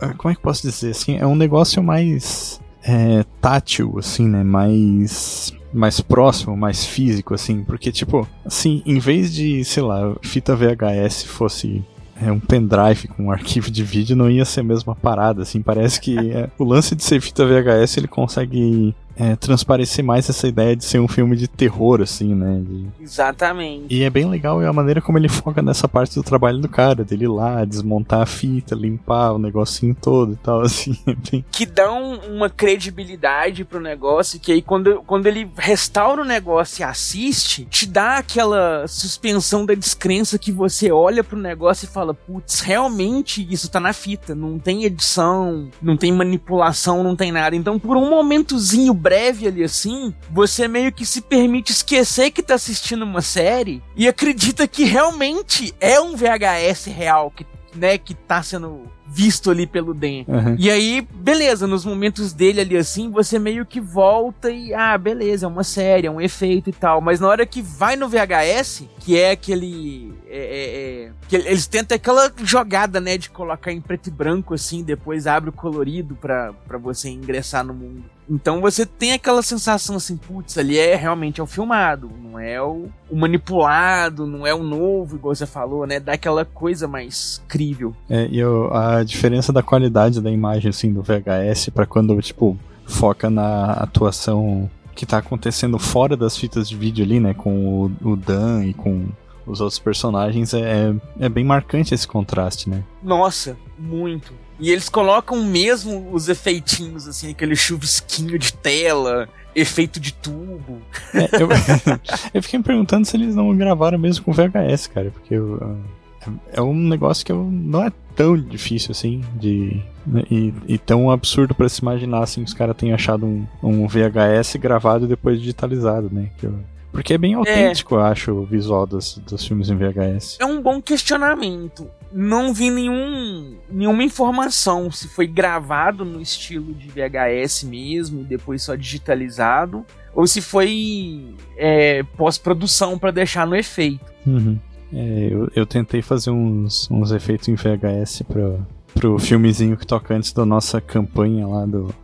ah, 0.00 0.14
Como 0.14 0.30
é 0.30 0.34
que 0.34 0.40
eu 0.40 0.44
posso 0.44 0.62
dizer? 0.62 0.90
Assim, 0.90 1.16
é 1.16 1.26
um 1.26 1.34
negócio 1.36 1.82
mais. 1.82 2.60
é, 2.84 3.24
tátil, 3.40 3.96
assim, 3.98 4.28
né? 4.28 4.42
Mais. 4.42 5.52
Mais 5.74 6.02
próximo, 6.02 6.54
mais 6.54 6.84
físico, 6.84 7.32
assim, 7.32 7.64
porque, 7.64 7.90
tipo, 7.90 8.28
assim, 8.44 8.82
em 8.84 8.98
vez 8.98 9.32
de, 9.32 9.64
sei 9.64 9.82
lá, 9.82 10.14
fita 10.20 10.54
VHS 10.54 11.24
fosse 11.24 11.82
é, 12.20 12.30
um 12.30 12.38
pendrive 12.38 13.08
com 13.08 13.24
um 13.24 13.30
arquivo 13.30 13.70
de 13.70 13.82
vídeo 13.82 14.14
não 14.14 14.30
ia 14.30 14.44
ser 14.44 14.60
a 14.60 14.64
mesma 14.64 14.94
parada, 14.94 15.42
assim, 15.42 15.62
parece 15.62 16.00
que 16.00 16.30
é, 16.30 16.50
o 16.58 16.64
lance 16.64 16.94
de 16.94 17.02
ser 17.02 17.20
fita 17.20 17.46
VHS 17.46 17.96
ele 17.96 18.06
consegue 18.06 18.94
é, 19.16 19.36
transparecer 19.36 20.04
mais 20.04 20.28
essa 20.28 20.46
ideia 20.48 20.74
de 20.76 20.84
ser 20.84 21.00
um 21.00 21.08
filme 21.08 21.36
de 21.36 21.48
terror, 21.48 22.00
assim, 22.00 22.34
né, 22.34 22.62
de- 22.64 22.86
Exatamente. 23.02 23.86
e 23.94 24.02
é 24.02 24.10
bem 24.10 24.28
legal 24.28 24.60
a 24.60 24.72
maneira 24.72 25.00
como 25.00 25.18
ele 25.18 25.28
foca 25.30 25.62
nessa 25.62 25.86
parte 25.88 26.14
do 26.14 26.22
trabalho 26.22 26.58
do 26.58 26.68
cara, 26.68 27.04
dele 27.04 27.24
ir 27.24 27.28
lá, 27.28 27.64
desmontar 27.64 28.22
a 28.22 28.26
fita, 28.26 28.74
limpar 28.74 29.32
o 29.32 29.38
negocinho 29.38 29.94
todo 29.94 30.32
e 30.32 30.36
tal, 30.36 30.60
assim, 30.62 30.96
é 31.06 31.14
bem... 31.30 31.44
que 31.50 31.64
dão 31.66 32.20
uma 32.28 32.50
credibilidade 32.50 33.64
pro 33.64 33.80
negócio, 33.80 34.40
que 34.40 34.52
aí 34.52 34.62
quando, 34.62 35.02
quando 35.06 35.26
ele 35.26 35.48
restaura 35.56 36.22
o 36.22 36.24
negócio 36.24 36.82
e 36.82 36.84
assiste, 36.84 37.64
te 37.66 37.86
dá 37.86 38.18
aquela 38.18 38.86
suspensão 38.88 39.64
da 39.64 39.74
descrença 39.74 40.38
que 40.38 40.52
você 40.52 40.90
olha 40.90 41.22
pro 41.24 41.38
negócio 41.38 41.86
e 41.86 41.88
fala, 41.88 42.12
putz, 42.14 42.60
realmente 42.60 43.46
isso 43.50 43.70
tá 43.70 43.78
na 43.80 43.92
fita, 43.92 44.34
não 44.34 44.58
tem 44.58 44.84
edição, 44.84 45.68
não 45.80 45.96
tem 45.96 46.12
manipulação, 46.12 47.02
não 47.02 47.14
tem 47.16 47.30
nada. 47.32 47.54
Então 47.54 47.78
por 47.78 47.96
um 47.96 48.08
momentozinho 48.10 48.94
breve 48.94 49.11
ali 49.18 49.62
assim, 49.64 50.14
você 50.30 50.66
meio 50.68 50.92
que 50.92 51.04
se 51.06 51.20
permite 51.20 51.72
esquecer 51.72 52.30
que 52.30 52.42
tá 52.42 52.54
assistindo 52.54 53.02
uma 53.02 53.22
série 53.22 53.82
e 53.96 54.08
acredita 54.08 54.66
que 54.66 54.84
realmente 54.84 55.74
é 55.80 56.00
um 56.00 56.16
VHS 56.16 56.86
real 56.86 57.30
que, 57.30 57.46
né, 57.74 57.98
que 57.98 58.14
tá 58.14 58.42
sendo 58.42 58.90
visto 59.14 59.50
ali 59.50 59.66
pelo 59.66 59.92
Den. 59.92 60.24
Aham. 60.26 60.56
E 60.58 60.70
aí, 60.70 61.06
beleza, 61.12 61.66
nos 61.66 61.84
momentos 61.84 62.32
dele 62.32 62.62
ali 62.62 62.78
assim, 62.78 63.10
você 63.10 63.38
meio 63.38 63.66
que 63.66 63.78
volta 63.78 64.50
e, 64.50 64.72
ah, 64.72 64.96
beleza, 64.96 65.44
é 65.44 65.48
uma 65.48 65.62
série, 65.64 66.06
é 66.06 66.10
um 66.10 66.18
efeito 66.20 66.70
e 66.70 66.72
tal. 66.72 67.02
Mas 67.02 67.20
na 67.20 67.28
hora 67.28 67.44
que 67.44 67.60
vai 67.60 67.94
no 67.94 68.08
VHS, 68.08 68.84
que 69.00 69.18
é 69.18 69.32
aquele. 69.32 70.14
é- 70.26 70.38
é- 70.38 71.04
é- 71.08 71.12
que 71.28 71.36
eles 71.36 71.66
tentam 71.66 71.94
aquela 71.94 72.32
jogada, 72.42 73.00
né, 73.02 73.18
de 73.18 73.28
colocar 73.28 73.70
em 73.70 73.82
preto 73.82 74.06
e 74.06 74.10
branco 74.10 74.54
assim, 74.54 74.82
depois 74.82 75.26
abre 75.26 75.50
o 75.50 75.52
colorido 75.52 76.14
pra, 76.14 76.54
pra 76.66 76.78
você 76.78 77.10
ingressar 77.10 77.62
no 77.64 77.74
mundo. 77.74 78.04
Então 78.32 78.60
você 78.62 78.86
tem 78.86 79.12
aquela 79.12 79.42
sensação 79.42 79.96
assim, 79.96 80.16
putz, 80.16 80.56
ali 80.56 80.78
é 80.78 80.96
realmente 80.96 81.38
é 81.40 81.44
o 81.44 81.46
filmado, 81.46 82.10
não 82.22 82.38
é 82.38 82.60
o, 82.62 82.86
o 83.10 83.16
manipulado, 83.16 84.26
não 84.26 84.46
é 84.46 84.54
o 84.54 84.62
novo, 84.62 85.16
igual 85.16 85.34
você 85.34 85.44
falou, 85.46 85.86
né? 85.86 86.00
Dá 86.00 86.14
aquela 86.14 86.44
coisa 86.44 86.88
mais 86.88 87.42
crível. 87.46 87.94
É, 88.08 88.26
e 88.30 88.38
eu- 88.38 88.72
a 88.74 89.04
diferença 89.04 89.52
da 89.52 89.62
qualidade 89.62 90.20
da 90.20 90.30
imagem, 90.30 90.70
assim, 90.70 90.90
do 90.92 91.02
VHS 91.02 91.68
pra 91.70 91.84
quando, 91.84 92.18
tipo, 92.22 92.56
foca 92.86 93.28
na 93.28 93.72
atuação 93.72 94.70
que 94.94 95.04
tá 95.06 95.18
acontecendo 95.18 95.78
fora 95.78 96.16
das 96.16 96.36
fitas 96.36 96.68
de 96.68 96.76
vídeo 96.76 97.04
ali, 97.04 97.20
né, 97.20 97.34
com 97.34 97.86
o, 98.02 98.10
o 98.12 98.16
Dan 98.16 98.64
e 98.64 98.72
com 98.74 99.06
os 99.46 99.60
outros 99.60 99.78
personagens, 99.78 100.54
é, 100.54 100.94
é 101.18 101.28
bem 101.28 101.44
marcante 101.44 101.92
esse 101.94 102.06
contraste, 102.06 102.70
né? 102.70 102.82
Nossa, 103.02 103.56
muito. 103.78 104.32
E 104.62 104.70
eles 104.70 104.88
colocam 104.88 105.44
mesmo 105.44 106.08
os 106.12 106.28
efeitinhos, 106.28 107.08
assim, 107.08 107.32
aquele 107.32 107.56
chuvisquinho 107.56 108.38
de 108.38 108.52
tela, 108.52 109.28
efeito 109.56 109.98
de 109.98 110.12
tubo. 110.14 110.80
É, 111.12 111.42
eu, 111.42 111.48
eu 112.32 112.42
fiquei 112.42 112.58
me 112.60 112.64
perguntando 112.64 113.04
se 113.04 113.16
eles 113.16 113.34
não 113.34 113.54
gravaram 113.56 113.98
mesmo 113.98 114.24
com 114.24 114.32
VHS, 114.32 114.86
cara, 114.86 115.10
porque 115.10 115.34
eu, 115.34 115.58
ah, 115.60 116.30
é 116.52 116.62
um 116.62 116.74
negócio 116.74 117.26
que 117.26 117.32
eu, 117.32 117.42
não 117.50 117.84
é 117.84 117.92
tão 118.14 118.36
difícil 118.40 118.92
assim 118.92 119.24
de 119.34 119.82
né, 120.06 120.22
e, 120.30 120.54
e 120.68 120.78
tão 120.78 121.10
absurdo 121.10 121.54
pra 121.56 121.68
se 121.68 121.80
imaginar 121.82 122.22
assim 122.22 122.42
os 122.42 122.54
caras 122.54 122.76
tenham 122.76 122.94
achado 122.94 123.26
um, 123.26 123.44
um 123.62 123.88
VHS 123.88 124.56
gravado 124.60 125.06
e 125.06 125.08
depois 125.08 125.40
digitalizado, 125.40 126.08
né? 126.12 126.30
que 126.38 126.46
eu- 126.46 126.54
porque 126.92 127.14
é 127.14 127.18
bem 127.18 127.34
autêntico, 127.34 127.94
eu 127.94 128.00
acho, 128.02 128.32
o 128.32 128.44
visual 128.44 128.86
dos, 128.86 129.16
dos 129.26 129.44
filmes 129.46 129.70
em 129.70 129.76
VHS. 129.76 130.36
É 130.38 130.44
um 130.44 130.60
bom 130.60 130.80
questionamento. 130.80 131.88
Não 132.12 132.52
vi 132.52 132.70
nenhum, 132.70 133.56
nenhuma 133.70 134.04
informação 134.04 134.90
se 134.90 135.08
foi 135.08 135.26
gravado 135.26 136.04
no 136.04 136.20
estilo 136.20 136.74
de 136.74 136.88
VHS 136.88 137.64
mesmo 137.64 138.20
e 138.20 138.24
depois 138.24 138.62
só 138.62 138.74
digitalizado, 138.74 139.86
ou 140.14 140.26
se 140.26 140.42
foi 140.42 141.34
é, 141.56 142.02
pós-produção 142.16 142.98
pra 142.98 143.10
deixar 143.10 143.46
no 143.46 143.56
efeito. 143.56 144.12
Uhum. 144.26 144.58
É, 144.92 145.28
eu, 145.30 145.50
eu 145.56 145.64
tentei 145.64 146.02
fazer 146.02 146.30
uns, 146.30 146.90
uns 146.90 147.10
efeitos 147.10 147.48
em 147.48 147.54
VHS 147.54 148.22
pra, 148.28 148.58
pro 148.92 149.18
filmezinho 149.18 149.78
que 149.78 149.86
toca 149.86 150.14
antes 150.14 150.34
da 150.34 150.44
nossa 150.44 150.78
campanha 150.78 151.46
lá 151.46 151.64
do, 151.64 151.94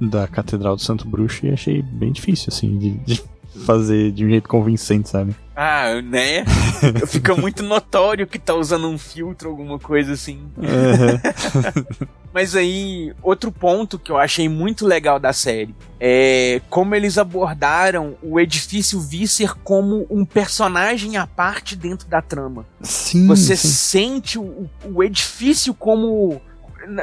da 0.00 0.26
Catedral 0.26 0.74
do 0.74 0.82
Santo 0.82 1.06
Bruxo 1.06 1.46
e 1.46 1.50
achei 1.50 1.80
bem 1.80 2.10
difícil, 2.10 2.48
assim, 2.48 2.76
de, 2.76 2.90
de 2.98 3.22
fazer 3.64 4.10
de 4.12 4.24
um 4.24 4.28
jeito 4.28 4.48
convincente, 4.48 5.08
sabe? 5.08 5.34
Ah, 5.56 6.02
né? 6.02 6.44
Fica 7.06 7.34
muito 7.36 7.62
notório 7.62 8.26
que 8.26 8.38
tá 8.38 8.54
usando 8.54 8.88
um 8.88 8.98
filtro, 8.98 9.48
alguma 9.48 9.78
coisa 9.78 10.14
assim. 10.14 10.40
Mas 12.32 12.56
aí, 12.56 13.14
outro 13.22 13.52
ponto 13.52 13.96
que 13.96 14.10
eu 14.10 14.18
achei 14.18 14.48
muito 14.48 14.84
legal 14.84 15.20
da 15.20 15.32
série 15.32 15.72
é 16.00 16.60
como 16.68 16.92
eles 16.96 17.16
abordaram 17.16 18.16
o 18.20 18.40
edifício 18.40 18.98
Visser 19.00 19.54
como 19.62 20.04
um 20.10 20.24
personagem 20.24 21.16
à 21.16 21.28
parte 21.28 21.76
dentro 21.76 22.08
da 22.08 22.20
trama. 22.20 22.66
Sim, 22.80 23.28
Você 23.28 23.56
sim. 23.56 23.68
sente 23.68 24.38
o, 24.38 24.68
o 24.84 25.04
edifício 25.04 25.72
como. 25.72 26.40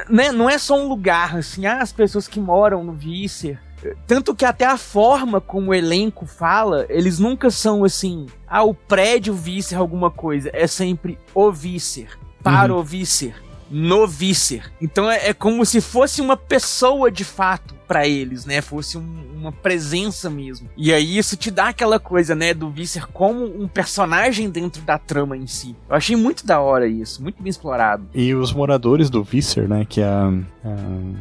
né, 0.09 0.33
não 0.33 0.49
é 0.49 0.57
só 0.57 0.77
um 0.77 0.89
lugar, 0.89 1.37
assim, 1.37 1.65
ah, 1.65 1.81
as 1.81 1.93
pessoas 1.93 2.27
que 2.27 2.39
moram 2.39 2.83
no 2.83 2.91
Visser. 2.91 3.57
Tanto 4.07 4.35
que 4.35 4.45
até 4.45 4.65
a 4.65 4.77
forma 4.77 5.41
como 5.41 5.71
o 5.71 5.73
elenco 5.73 6.25
fala, 6.25 6.85
eles 6.89 7.19
nunca 7.19 7.49
são 7.49 7.83
assim, 7.83 8.27
ah, 8.47 8.63
o 8.63 8.73
prédio 8.73 9.33
Visser 9.33 9.77
alguma 9.77 10.09
coisa. 10.09 10.49
É 10.53 10.67
sempre 10.67 11.17
o 11.33 11.51
Visser, 11.51 12.17
para 12.43 12.73
o 12.73 12.83
Visser, 12.83 13.33
no 13.71 14.05
Visser. 14.05 14.71
Então 14.81 15.09
é, 15.09 15.29
é 15.29 15.33
como 15.33 15.65
se 15.65 15.79
fosse 15.81 16.21
uma 16.21 16.35
pessoa 16.35 17.09
de 17.09 17.23
fato 17.23 17.73
pra 17.87 18.07
eles, 18.07 18.45
né? 18.45 18.61
Fosse 18.61 18.97
um- 18.97 19.31
uma 19.35 19.51
presença 19.51 20.29
mesmo. 20.29 20.69
E 20.77 20.93
aí 20.93 21.17
isso 21.17 21.35
te 21.35 21.49
dá 21.49 21.69
aquela 21.69 21.99
coisa, 21.99 22.35
né, 22.35 22.53
do 22.53 22.69
Visser 22.69 23.07
como 23.07 23.43
um 23.43 23.67
personagem 23.67 24.49
dentro 24.49 24.81
da 24.83 24.97
trama 24.99 25.35
em 25.35 25.47
si. 25.47 25.75
Eu 25.89 25.95
achei 25.95 26.15
muito 26.15 26.45
da 26.45 26.59
hora 26.59 26.87
isso, 26.87 27.21
muito 27.23 27.41
bem 27.41 27.49
explorado. 27.49 28.05
E 28.13 28.33
os 28.35 28.53
moradores 28.53 29.09
do 29.09 29.23
Visser, 29.23 29.67
né, 29.67 29.85
que 29.87 29.99
é 29.99 30.05
a, 30.05 30.31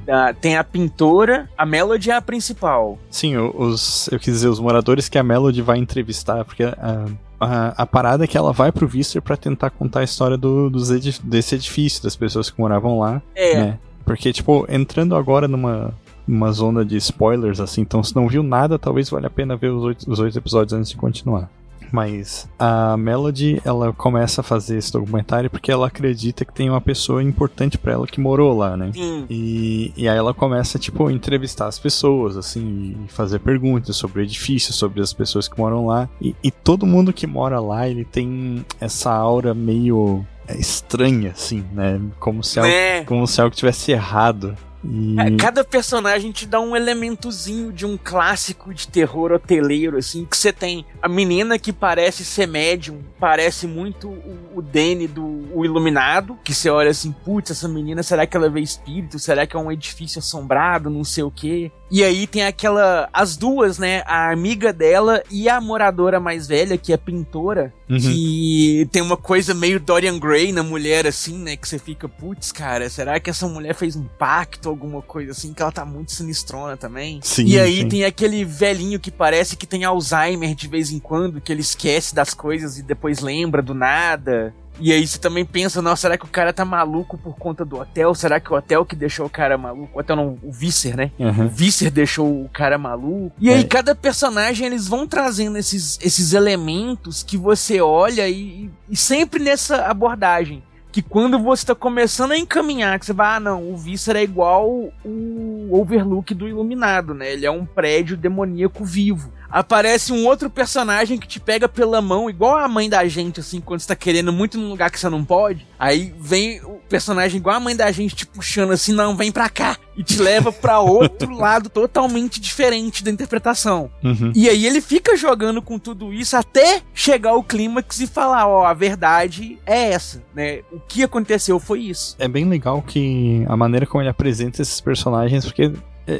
a- 0.08 0.28
Ah, 0.28 0.34
tem 0.34 0.56
a 0.56 0.62
pintora, 0.64 1.48
a 1.56 1.64
Melody 1.64 2.10
é 2.10 2.14
a 2.14 2.20
principal. 2.22 2.98
Sim, 3.10 3.36
os, 3.38 4.08
eu 4.12 4.18
quis 4.18 4.34
dizer, 4.34 4.48
os 4.48 4.60
moradores 4.60 5.08
que 5.08 5.18
a 5.18 5.22
Melody 5.22 5.62
vai 5.62 5.78
entrevistar, 5.78 6.44
porque 6.44 6.64
a, 6.64 7.06
a, 7.40 7.68
a 7.82 7.86
parada 7.86 8.24
é 8.24 8.26
que 8.26 8.36
ela 8.36 8.52
vai 8.52 8.70
pro 8.70 8.86
Visser 8.86 9.20
pra 9.22 9.36
tentar 9.36 9.70
contar 9.70 10.00
a 10.00 10.04
história 10.04 10.36
do, 10.36 10.68
dos 10.70 10.90
edif- 10.90 11.20
desse 11.24 11.54
edifício, 11.54 12.02
das 12.02 12.14
pessoas 12.14 12.50
que 12.50 12.60
moravam 12.60 12.98
lá, 12.98 13.22
É, 13.34 13.54
né? 13.56 13.78
Porque, 14.04 14.32
tipo, 14.32 14.66
entrando 14.68 15.14
agora 15.16 15.46
numa, 15.48 15.92
numa 16.26 16.52
zona 16.52 16.84
de 16.84 16.96
spoilers, 16.96 17.60
assim, 17.60 17.80
então 17.82 18.02
se 18.02 18.14
não 18.14 18.26
viu 18.28 18.42
nada, 18.42 18.78
talvez 18.78 19.08
valha 19.08 19.28
a 19.28 19.30
pena 19.30 19.56
ver 19.56 19.68
os 19.70 19.82
oito, 19.84 20.10
os 20.10 20.18
oito 20.18 20.36
episódios 20.36 20.72
antes 20.72 20.90
de 20.90 20.96
continuar. 20.96 21.48
Mas 21.92 22.48
a 22.58 22.96
Melody, 22.96 23.60
ela 23.64 23.92
começa 23.92 24.40
a 24.40 24.44
fazer 24.44 24.78
esse 24.78 24.92
documentário 24.92 25.50
porque 25.50 25.70
ela 25.72 25.86
acredita 25.86 26.44
que 26.44 26.52
tem 26.52 26.70
uma 26.70 26.80
pessoa 26.80 27.22
importante 27.22 27.76
pra 27.78 27.92
ela 27.92 28.06
que 28.06 28.20
morou 28.20 28.56
lá, 28.56 28.76
né? 28.76 28.90
sim. 28.94 29.26
E, 29.28 29.92
e 29.96 30.08
aí 30.08 30.16
ela 30.16 30.32
começa, 30.34 30.78
tipo, 30.78 31.06
a 31.06 31.12
entrevistar 31.12 31.66
as 31.66 31.78
pessoas, 31.78 32.36
assim, 32.36 32.96
e 33.04 33.12
fazer 33.12 33.38
perguntas 33.40 33.96
sobre 33.96 34.20
o 34.20 34.22
edifício, 34.22 34.72
sobre 34.72 35.00
as 35.00 35.12
pessoas 35.12 35.48
que 35.48 35.58
moram 35.58 35.86
lá. 35.86 36.08
E, 36.20 36.34
e 36.42 36.50
todo 36.50 36.86
mundo 36.86 37.12
que 37.12 37.26
mora 37.26 37.60
lá, 37.60 37.88
ele 37.88 38.04
tem 38.04 38.64
essa 38.80 39.12
aura 39.12 39.54
meio 39.54 40.24
é, 40.46 40.56
estranha, 40.58 41.30
assim, 41.30 41.64
né? 41.72 42.00
Como 42.18 42.42
se 42.42 42.58
algo, 42.58 42.70
Né? 42.70 43.04
como 43.04 43.26
se 43.26 43.40
algo 43.40 43.54
tivesse 43.54 43.92
errado 43.92 44.56
E... 44.84 45.20
É, 45.20 45.36
Cada 45.36 45.64
personagem 45.64 46.32
te 46.32 46.46
dá 46.46 46.60
um 46.60 46.74
elementozinho 46.74 47.72
de 47.72 47.84
um 47.84 47.96
clássico 47.96 48.72
de 48.72 48.88
terror 48.88 49.32
hoteleiro, 49.32 49.98
assim, 49.98 50.24
que 50.24 50.36
você 50.36 50.52
tem 50.52 50.84
a 51.02 51.08
menina 51.08 51.58
que 51.58 51.72
parece 51.72 52.24
ser 52.24 52.46
médium, 52.46 53.00
parece 53.18 53.66
muito 53.66 54.08
o, 54.08 54.52
o 54.56 54.62
Danny 54.62 55.06
do 55.06 55.40
o 55.52 55.64
Iluminado, 55.64 56.38
que 56.44 56.54
você 56.54 56.70
olha 56.70 56.90
assim, 56.90 57.12
putz, 57.12 57.50
essa 57.50 57.68
menina, 57.68 58.02
será 58.02 58.26
que 58.26 58.36
ela 58.36 58.48
vê 58.48 58.60
espírito? 58.60 59.18
Será 59.18 59.46
que 59.46 59.56
é 59.56 59.58
um 59.58 59.70
edifício 59.70 60.18
assombrado? 60.18 60.88
Não 60.88 61.04
sei 61.04 61.24
o 61.24 61.30
quê. 61.30 61.70
E 61.90 62.04
aí 62.04 62.26
tem 62.26 62.44
aquela. 62.44 63.08
As 63.12 63.36
duas, 63.36 63.78
né? 63.78 64.02
A 64.06 64.30
amiga 64.30 64.72
dela 64.72 65.22
e 65.30 65.48
a 65.48 65.60
moradora 65.60 66.20
mais 66.20 66.46
velha, 66.46 66.78
que 66.78 66.92
é 66.92 66.96
pintora, 66.96 67.72
Uhum. 67.88 67.98
que 67.98 68.88
tem 68.92 69.02
uma 69.02 69.16
coisa 69.16 69.52
meio 69.52 69.80
Dorian 69.80 70.16
Gray 70.16 70.52
na 70.52 70.62
mulher, 70.62 71.08
assim, 71.08 71.36
né? 71.36 71.56
Que 71.56 71.68
você 71.68 71.76
fica, 71.76 72.08
putz, 72.08 72.52
cara, 72.52 72.88
será 72.88 73.18
que 73.18 73.28
essa 73.28 73.48
mulher 73.48 73.74
fez 73.74 73.96
um 73.96 74.04
pacto, 74.04 74.68
alguma 74.68 75.02
coisa 75.02 75.32
assim? 75.32 75.52
Que 75.52 75.60
ela 75.60 75.72
tá 75.72 75.84
muito 75.84 76.12
sinistrona 76.12 76.76
também. 76.76 77.18
Sim, 77.22 77.46
e 77.46 77.58
aí 77.58 77.78
sim. 77.78 77.88
tem 77.88 78.04
aquele 78.04 78.44
velhinho 78.44 79.00
que 79.00 79.10
parece 79.10 79.56
que 79.56 79.66
tem 79.66 79.84
Alzheimer 79.84 80.54
de 80.54 80.68
vez 80.68 80.92
em 80.92 81.00
quando, 81.00 81.40
que 81.40 81.50
ele 81.50 81.62
esquece 81.62 82.14
das 82.14 82.32
coisas 82.32 82.78
e 82.78 82.82
depois 82.82 83.18
lembra 83.18 83.60
do 83.60 83.74
nada. 83.74 84.54
E 84.80 84.92
aí 84.92 85.06
você 85.06 85.18
também 85.18 85.44
pensa, 85.44 85.82
nossa, 85.82 86.02
será 86.02 86.16
que 86.18 86.24
o 86.24 86.28
cara 86.28 86.52
tá 86.52 86.64
maluco 86.64 87.18
por 87.18 87.36
conta 87.36 87.64
do 87.64 87.78
hotel? 87.78 88.14
Será 88.14 88.40
que 88.40 88.52
o 88.52 88.56
hotel 88.56 88.84
que 88.84 88.96
deixou 88.96 89.26
o 89.26 89.30
cara 89.30 89.58
maluco? 89.58 89.90
O 89.96 90.00
hotel 90.00 90.16
não, 90.16 90.38
o 90.42 90.50
Visser, 90.50 90.96
né? 90.96 91.10
O 91.18 91.24
Aham. 91.24 91.48
Visser 91.48 91.90
deixou 91.90 92.26
o 92.44 92.48
cara 92.48 92.78
maluco. 92.78 93.32
E 93.38 93.50
aí, 93.50 93.60
É. 93.60 93.64
cada 93.64 93.94
personagem, 93.94 94.66
eles 94.66 94.88
vão 94.88 95.06
trazendo 95.06 95.58
esses, 95.58 95.98
esses 96.02 96.32
elementos 96.32 97.22
que 97.22 97.36
você 97.36 97.80
olha 97.80 98.28
e, 98.28 98.70
e 98.88 98.96
sempre 98.96 99.42
nessa 99.42 99.84
abordagem. 99.86 100.62
Que 100.92 101.02
quando 101.02 101.38
você 101.38 101.64
tá 101.66 101.74
começando 101.74 102.32
a 102.32 102.36
encaminhar, 102.38 102.98
que 102.98 103.06
você 103.06 103.12
vai, 103.12 103.36
ah, 103.36 103.40
não, 103.40 103.70
o 103.70 103.76
Visser 103.76 104.16
é 104.16 104.24
igual 104.24 104.68
o 105.04 105.68
Overlook 105.70 106.34
do 106.34 106.48
Iluminado, 106.48 107.14
né? 107.14 107.32
Ele 107.32 107.46
é 107.46 107.50
um 107.50 107.64
prédio 107.64 108.16
demoníaco 108.16 108.84
vivo. 108.84 109.30
Aparece 109.50 110.12
um 110.12 110.26
outro 110.26 110.48
personagem 110.48 111.18
que 111.18 111.26
te 111.26 111.40
pega 111.40 111.68
pela 111.68 112.00
mão, 112.00 112.30
igual 112.30 112.56
a 112.56 112.68
mãe 112.68 112.88
da 112.88 113.06
gente, 113.08 113.40
assim, 113.40 113.60
quando 113.60 113.80
você 113.80 113.88
tá 113.88 113.96
querendo 113.96 114.32
muito 114.32 114.58
num 114.58 114.68
lugar 114.68 114.90
que 114.90 115.00
você 115.00 115.08
não 115.08 115.24
pode. 115.24 115.66
Aí 115.78 116.14
vem 116.18 116.60
o 116.62 116.80
personagem 116.88 117.38
igual 117.38 117.56
a 117.56 117.60
mãe 117.60 117.74
da 117.74 117.90
gente 117.90 118.14
te 118.14 118.26
puxando 118.26 118.72
assim, 118.72 118.92
não, 118.92 119.16
vem 119.16 119.32
pra 119.32 119.48
cá. 119.48 119.76
E 119.96 120.04
te 120.04 120.20
leva 120.20 120.52
pra 120.52 120.78
outro 120.80 121.34
lado 121.34 121.68
totalmente 121.68 122.40
diferente 122.40 123.02
da 123.02 123.10
interpretação. 123.10 123.90
Uhum. 124.02 124.32
E 124.34 124.48
aí 124.48 124.66
ele 124.66 124.80
fica 124.80 125.16
jogando 125.16 125.60
com 125.60 125.78
tudo 125.78 126.12
isso 126.12 126.36
até 126.36 126.82
chegar 126.94 127.30
ao 127.30 127.42
clímax 127.42 128.00
e 128.00 128.06
falar, 128.06 128.46
ó, 128.46 128.64
a 128.64 128.74
verdade 128.74 129.58
é 129.66 129.90
essa, 129.90 130.22
né? 130.34 130.60
O 130.72 130.78
que 130.80 131.02
aconteceu 131.02 131.58
foi 131.58 131.80
isso. 131.80 132.16
É 132.18 132.28
bem 132.28 132.48
legal 132.48 132.82
que 132.82 133.44
a 133.48 133.56
maneira 133.56 133.86
como 133.86 134.02
ele 134.02 134.10
apresenta 134.10 134.62
esses 134.62 134.80
personagens, 134.80 135.44
porque 135.44 135.72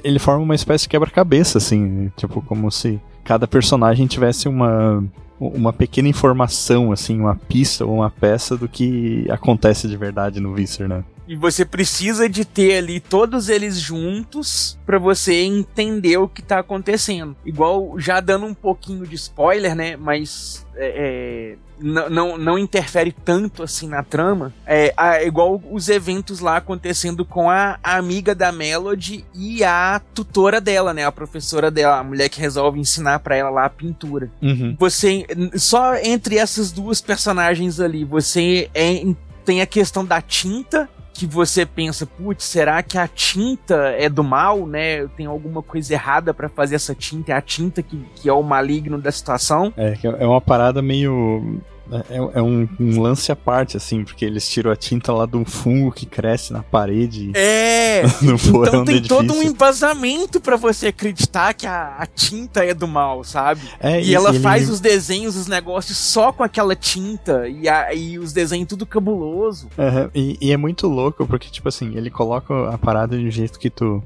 ele 0.04 0.18
forma 0.18 0.42
uma 0.42 0.54
espécie 0.54 0.84
de 0.84 0.88
quebra-cabeça, 0.88 1.58
assim, 1.58 2.10
tipo, 2.16 2.42
como 2.42 2.70
se 2.70 3.00
cada 3.30 3.46
personagem 3.46 4.08
tivesse 4.08 4.48
uma 4.48 5.04
uma 5.38 5.72
pequena 5.72 6.08
informação, 6.08 6.90
assim, 6.90 7.18
uma 7.18 7.36
pista 7.36 7.86
ou 7.86 7.94
uma 7.94 8.10
peça 8.10 8.56
do 8.56 8.68
que 8.68 9.24
acontece 9.30 9.86
de 9.88 9.96
verdade 9.96 10.40
no 10.40 10.52
Visser, 10.52 10.88
né? 10.88 11.04
E 11.30 11.36
você 11.36 11.64
precisa 11.64 12.28
de 12.28 12.44
ter 12.44 12.78
ali 12.78 12.98
todos 12.98 13.48
eles 13.48 13.78
juntos 13.78 14.76
pra 14.84 14.98
você 14.98 15.32
entender 15.42 16.16
o 16.16 16.26
que 16.28 16.42
tá 16.42 16.58
acontecendo. 16.58 17.36
Igual, 17.46 17.94
já 18.00 18.18
dando 18.18 18.46
um 18.46 18.52
pouquinho 18.54 19.06
de 19.06 19.14
spoiler, 19.14 19.76
né? 19.76 19.96
Mas 19.96 20.66
é, 20.74 21.54
é, 21.54 21.56
não, 21.80 22.10
não, 22.10 22.36
não 22.36 22.58
interfere 22.58 23.12
tanto 23.12 23.62
assim 23.62 23.88
na 23.88 24.02
trama. 24.02 24.52
É 24.66 24.92
a- 24.96 25.22
igual 25.22 25.62
os 25.70 25.88
eventos 25.88 26.40
lá 26.40 26.56
acontecendo 26.56 27.24
com 27.24 27.48
a, 27.48 27.78
a 27.80 27.96
amiga 27.96 28.34
da 28.34 28.50
Melody 28.50 29.24
e 29.32 29.62
a 29.62 30.00
tutora 30.12 30.60
dela, 30.60 30.92
né? 30.92 31.04
A 31.06 31.12
professora 31.12 31.70
dela, 31.70 31.98
a 32.00 32.02
mulher 32.02 32.28
que 32.28 32.40
resolve 32.40 32.80
ensinar 32.80 33.20
pra 33.20 33.36
ela 33.36 33.50
lá 33.50 33.66
a 33.66 33.70
pintura 33.70 34.28
Uhum. 34.42 34.74
você 34.76 35.24
só 35.54 35.94
entre 35.94 36.38
essas 36.38 36.72
duas 36.72 37.00
personagens 37.00 37.78
ali 37.78 38.02
você 38.04 38.68
é, 38.74 39.04
tem 39.44 39.60
a 39.60 39.66
questão 39.66 40.04
da 40.04 40.20
tinta 40.20 40.88
que 41.20 41.26
você 41.26 41.66
pensa, 41.66 42.06
putz, 42.06 42.44
será 42.44 42.82
que 42.82 42.96
a 42.96 43.06
tinta 43.06 43.94
é 43.98 44.08
do 44.08 44.24
mal, 44.24 44.66
né? 44.66 45.06
Tem 45.08 45.26
alguma 45.26 45.62
coisa 45.62 45.92
errada 45.92 46.32
pra 46.32 46.48
fazer 46.48 46.76
essa 46.76 46.94
tinta? 46.94 47.32
É 47.32 47.34
a 47.34 47.42
tinta 47.42 47.82
que, 47.82 48.02
que 48.14 48.26
é 48.26 48.32
o 48.32 48.42
maligno 48.42 48.96
da 48.98 49.12
situação? 49.12 49.70
É, 49.76 49.98
é 50.02 50.26
uma 50.26 50.40
parada 50.40 50.80
meio. 50.80 51.60
É, 52.08 52.38
é 52.38 52.42
um, 52.42 52.68
um 52.78 53.00
lance 53.00 53.30
à 53.32 53.36
parte, 53.36 53.76
assim, 53.76 54.04
porque 54.04 54.24
eles 54.24 54.48
tiram 54.48 54.70
a 54.70 54.76
tinta 54.76 55.12
lá 55.12 55.26
um 55.34 55.44
fungo 55.44 55.90
que 55.92 56.06
cresce 56.06 56.52
na 56.52 56.62
parede 56.62 57.30
É! 57.34 58.02
no 58.22 58.34
Então 58.34 58.84
do 58.84 58.84
tem 58.84 59.02
todo 59.02 59.32
um 59.32 59.42
embasamento 59.42 60.40
pra 60.40 60.56
você 60.56 60.88
acreditar 60.88 61.54
que 61.54 61.66
a, 61.66 61.96
a 61.98 62.06
tinta 62.06 62.64
é 62.64 62.74
do 62.74 62.86
mal, 62.88 63.24
sabe? 63.24 63.60
É, 63.80 64.00
E 64.02 64.14
ela 64.14 64.30
ele- 64.30 64.40
faz 64.40 64.68
os 64.68 64.80
desenhos, 64.80 65.36
os 65.36 65.46
negócios 65.46 65.96
só 65.96 66.32
com 66.32 66.42
aquela 66.42 66.74
tinta 66.76 67.48
e, 67.48 67.68
a- 67.68 67.92
e 67.94 68.18
os 68.18 68.32
desenhos 68.32 68.68
tudo 68.68 68.84
cabuloso. 68.86 69.68
Aham, 69.78 70.10
E, 70.14 70.36
e 70.40 70.52
é 70.52 70.56
muito 70.56 70.86
louco, 70.86 71.26
porque, 71.26 71.48
tipo 71.50 71.68
assim, 71.68 71.96
ele 71.96 72.10
coloca 72.10 72.68
a 72.70 72.76
parada 72.78 73.16
de 73.16 73.24
um 73.26 73.30
jeito 73.30 73.58
que 73.58 73.70
tu. 73.70 74.02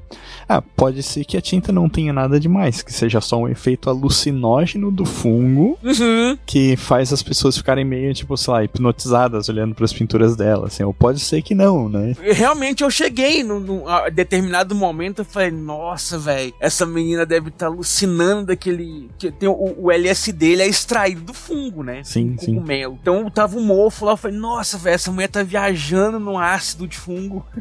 Ah, 0.47 0.61
pode 0.61 1.01
ser 1.03 1.25
que 1.25 1.35
a 1.37 1.41
tinta 1.41 1.71
não 1.71 1.89
tenha 1.89 2.13
nada 2.13 2.39
demais, 2.39 2.81
que 2.81 2.93
seja 2.93 3.19
só 3.19 3.37
um 3.37 3.47
efeito 3.47 3.89
alucinógeno 3.89 4.91
do 4.91 5.03
fungo 5.05 5.77
Uhum. 5.83 6.37
que 6.45 6.75
faz 6.77 7.11
as 7.11 7.21
pessoas 7.21 7.57
ficarem 7.57 7.74
meio, 7.83 8.13
tipo, 8.13 8.37
sei 8.37 8.53
lá, 8.53 8.63
hipnotizadas 8.63 9.49
olhando 9.49 9.75
pras 9.75 9.91
pinturas 9.91 10.35
dela, 10.35 10.67
assim, 10.67 10.83
ou 10.83 10.93
pode 10.93 11.19
ser 11.19 11.41
que 11.41 11.55
não, 11.55 11.89
né? 11.89 12.15
Realmente 12.21 12.83
eu 12.83 12.91
cheguei 12.91 13.43
num, 13.43 13.59
num 13.59 13.87
a 13.87 14.09
determinado 14.09 14.73
momento 14.75 15.19
eu 15.19 15.25
falei, 15.25 15.51
nossa, 15.51 16.17
velho, 16.17 16.53
essa 16.59 16.85
menina 16.85 17.25
deve 17.25 17.49
estar 17.49 17.67
alucinando 17.67 18.47
daquele. 18.47 19.09
Que 19.17 19.31
tem 19.31 19.49
o, 19.49 19.75
o 19.77 19.91
LSD, 19.91 20.45
ele 20.45 20.63
é 20.63 20.67
extraído 20.67 21.21
do 21.21 21.33
fungo, 21.33 21.83
né? 21.83 22.03
Sim, 22.03 22.35
sim. 22.39 22.55
cogumelo. 22.55 22.97
Então 23.01 23.29
tava 23.29 23.57
um 23.57 23.63
mofo 23.63 24.05
lá, 24.05 24.13
eu 24.13 24.17
falei, 24.17 24.37
nossa, 24.37 24.77
velho, 24.77 24.95
essa 24.95 25.11
mulher 25.11 25.27
tá 25.27 25.43
viajando 25.43 26.19
no 26.19 26.37
ácido 26.37 26.87
de 26.87 26.97
fungo. 26.97 27.45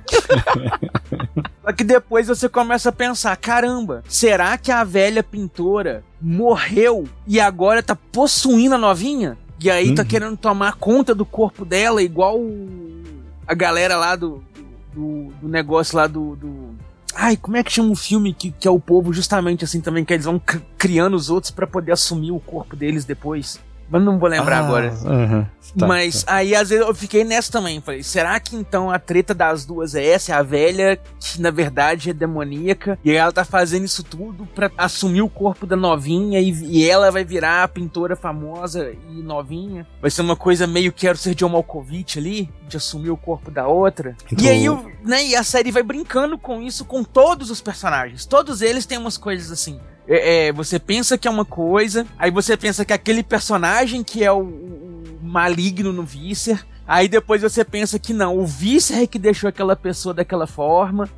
Só 1.65 1.73
que 1.73 1.83
depois 1.83 2.29
você 2.29 2.47
começa 2.47 2.91
a 2.91 2.93
pensar, 2.93 3.35
caramba, 3.37 4.05
será 4.07 4.59
que 4.59 4.71
a 4.71 4.85
velha 4.85 5.23
pintora 5.23 6.05
morreu 6.21 7.09
e 7.27 7.41
agora 7.41 7.83
tá 7.83 7.97
possuindo 7.97 8.75
a 8.75 8.79
novinha? 8.79 9.39
E 9.65 9.71
aí 9.71 9.95
tá 9.95 10.03
Uhum. 10.03 10.09
querendo 10.09 10.37
tomar 10.37 10.75
conta 10.75 11.15
do 11.15 11.25
corpo 11.25 11.65
dela, 11.65 12.03
igual 12.03 12.39
a 13.47 13.55
galera 13.55 13.97
lá 13.97 14.15
do, 14.15 14.45
do, 14.93 15.33
do 15.41 15.49
negócio 15.49 15.97
lá 15.97 16.07
do, 16.07 16.37
do- 16.37 16.75
Ai, 17.15 17.35
como 17.35 17.57
é 17.57 17.63
que 17.65 17.73
chama 17.73 17.89
um 17.89 17.97
filme 17.97 18.35
que, 18.35 18.51
que 18.51 18.69
é 18.69 18.71
o 18.71 18.79
povo 18.79 19.11
justamente 19.11 19.65
assim 19.65 19.81
também, 19.81 20.05
que 20.05 20.13
eles 20.13 20.27
vão 20.27 20.39
cri- 20.39 20.61
criando 20.77 21.15
os 21.15 21.31
outros 21.31 21.51
pra 21.51 21.67
poder 21.67 21.93
assumir 21.93 22.31
o 22.31 22.39
corpo 22.39 22.77
deles 22.77 23.07
depois? 23.07 23.59
Mas 23.89 24.03
não 24.03 24.19
vou 24.19 24.29
lembrar 24.29 24.57
Ah, 24.61 24.65
agora. 24.67 24.91
tá, 25.79 25.87
Mas 25.87 26.23
tá. 26.25 26.35
aí 26.37 26.55
às 26.55 26.69
vezes 26.71 26.87
eu 26.87 26.95
fiquei 26.95 27.23
nessa 27.25 27.53
também. 27.53 27.81
Falei, 27.81 28.03
será 28.03 28.39
que 28.41 28.57
então 28.57 28.91
a 28.91 28.99
treta 28.99 29.35
das 29.35 29.65
duas 29.65 29.95
é 29.95 30.05
essa? 30.07 30.33
É 30.33 30.35
a 30.35 30.43
velha 30.43 30.99
que 31.21 31.41
na 31.41 31.51
verdade 31.51 32.11
é 32.11 32.13
demoníaca 32.13 32.99
e 33.05 33.11
ela 33.13 33.31
tá 33.33 33.45
fazendo 33.45 33.85
isso 33.85 34.03
tudo 34.03 34.47
pra 34.47 34.71
assumir 34.79 35.23
o 35.23 35.29
corpo 35.29 35.67
da 35.67 35.77
novinha 35.77 36.41
e, 36.41 36.51
e 36.51 36.89
ela 36.89 37.11
vai 37.11 37.25
virar 37.25 37.63
a 37.65 37.69
pintora 37.69 38.17
famosa 38.17 38.93
e 39.11 39.23
novinha? 39.23 39.87
Vai 40.01 40.11
ser 40.11 40.23
uma 40.23 40.37
coisa 40.37 40.67
meio 40.67 40.93
quero 40.93 41.17
ser 41.19 41.35
John 41.35 41.51
Malkovich 41.51 42.19
ali, 42.19 42.49
de 42.69 42.77
assumir 42.77 43.11
o 43.11 43.17
corpo 43.17 43.51
da 43.51 43.67
outra. 43.67 44.17
Então- 44.31 44.45
E 44.45 44.49
aí 44.49 44.65
eu, 44.65 44.91
né, 45.05 45.25
e 45.27 45.37
a 45.37 45.43
série 45.43 45.71
vai 45.71 45.83
brincando 45.83 46.39
com 46.39 46.63
isso 46.63 46.85
com 46.85 47.05
todos 47.05 47.51
os 47.51 47.61
personagens. 47.61 48.25
Todos 48.25 48.63
eles 48.63 48.87
têm 48.87 48.99
umas 48.99 49.17
coisas 49.19 49.51
assim. 49.51 49.79
É, 50.07 50.47
é, 50.49 50.53
você 50.53 50.79
pensa 50.79 51.17
que 51.17 51.27
é 51.27 51.31
uma 51.31 51.45
coisa, 51.45 52.07
aí 52.19 52.31
você 52.31 52.57
pensa 52.57 52.85
que 52.85 52.93
aquele 52.93 53.23
personagem 53.23 54.03
que 54.05 54.23
é 54.23 54.31
o, 54.31 54.41
o- 54.43 55.19
maligno 55.23 55.93
no 55.93 56.03
Visser, 56.03 56.65
aí 56.87 57.09
depois 57.09 57.43
você 57.43 57.65
pensa 57.65 57.99
que 57.99 58.13
não, 58.13 58.39
o 58.39 58.47
Visser 58.47 58.99
é 58.99 59.07
que 59.07 59.19
deixou 59.19 59.49
aquela 59.49 59.75
pessoa 59.75 60.15
daquela 60.15 60.47
forma. 60.47 61.09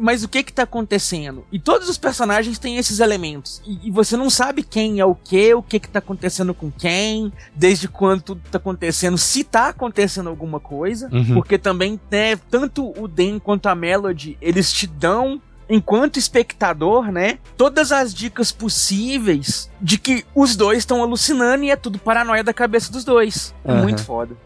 Mas 0.00 0.24
o 0.24 0.28
que 0.28 0.42
que 0.42 0.52
tá 0.52 0.64
acontecendo? 0.64 1.44
E 1.52 1.58
todos 1.58 1.88
os 1.88 1.96
personagens 1.98 2.58
têm 2.58 2.78
esses 2.78 2.98
elementos. 2.98 3.62
E, 3.64 3.86
e 3.88 3.90
você 3.92 4.16
não 4.16 4.28
sabe 4.28 4.62
quem 4.64 4.98
é 4.98 5.04
o 5.04 5.14
que, 5.14 5.54
o 5.54 5.62
que 5.62 5.78
que 5.78 5.88
tá 5.88 6.00
acontecendo 6.00 6.52
com 6.52 6.68
quem, 6.70 7.32
desde 7.54 7.86
quando 7.86 8.22
tudo 8.22 8.40
tá 8.50 8.56
acontecendo, 8.58 9.16
se 9.16 9.44
tá 9.44 9.68
acontecendo 9.68 10.28
alguma 10.30 10.58
coisa. 10.58 11.08
Uhum. 11.12 11.34
Porque 11.34 11.58
também, 11.58 12.00
né, 12.10 12.34
tanto 12.50 12.92
o 13.00 13.06
Dan 13.06 13.38
quanto 13.38 13.66
a 13.68 13.74
Melody, 13.74 14.36
eles 14.40 14.72
te 14.72 14.86
dão, 14.88 15.40
enquanto 15.68 16.18
espectador, 16.18 17.10
né, 17.10 17.38
todas 17.56 17.92
as 17.92 18.12
dicas 18.14 18.52
possíveis 18.52 19.70
de 19.80 19.98
que 19.98 20.24
os 20.34 20.56
dois 20.56 20.78
estão 20.78 21.02
alucinando 21.02 21.64
e 21.64 21.70
é 21.70 21.76
tudo 21.76 21.98
paranoia 21.98 22.42
da 22.44 22.52
cabeça 22.52 22.92
dos 22.92 23.04
dois. 23.04 23.54
É 23.64 23.72
Aham. 23.72 23.82
muito 23.82 24.02
foda. 24.02 24.36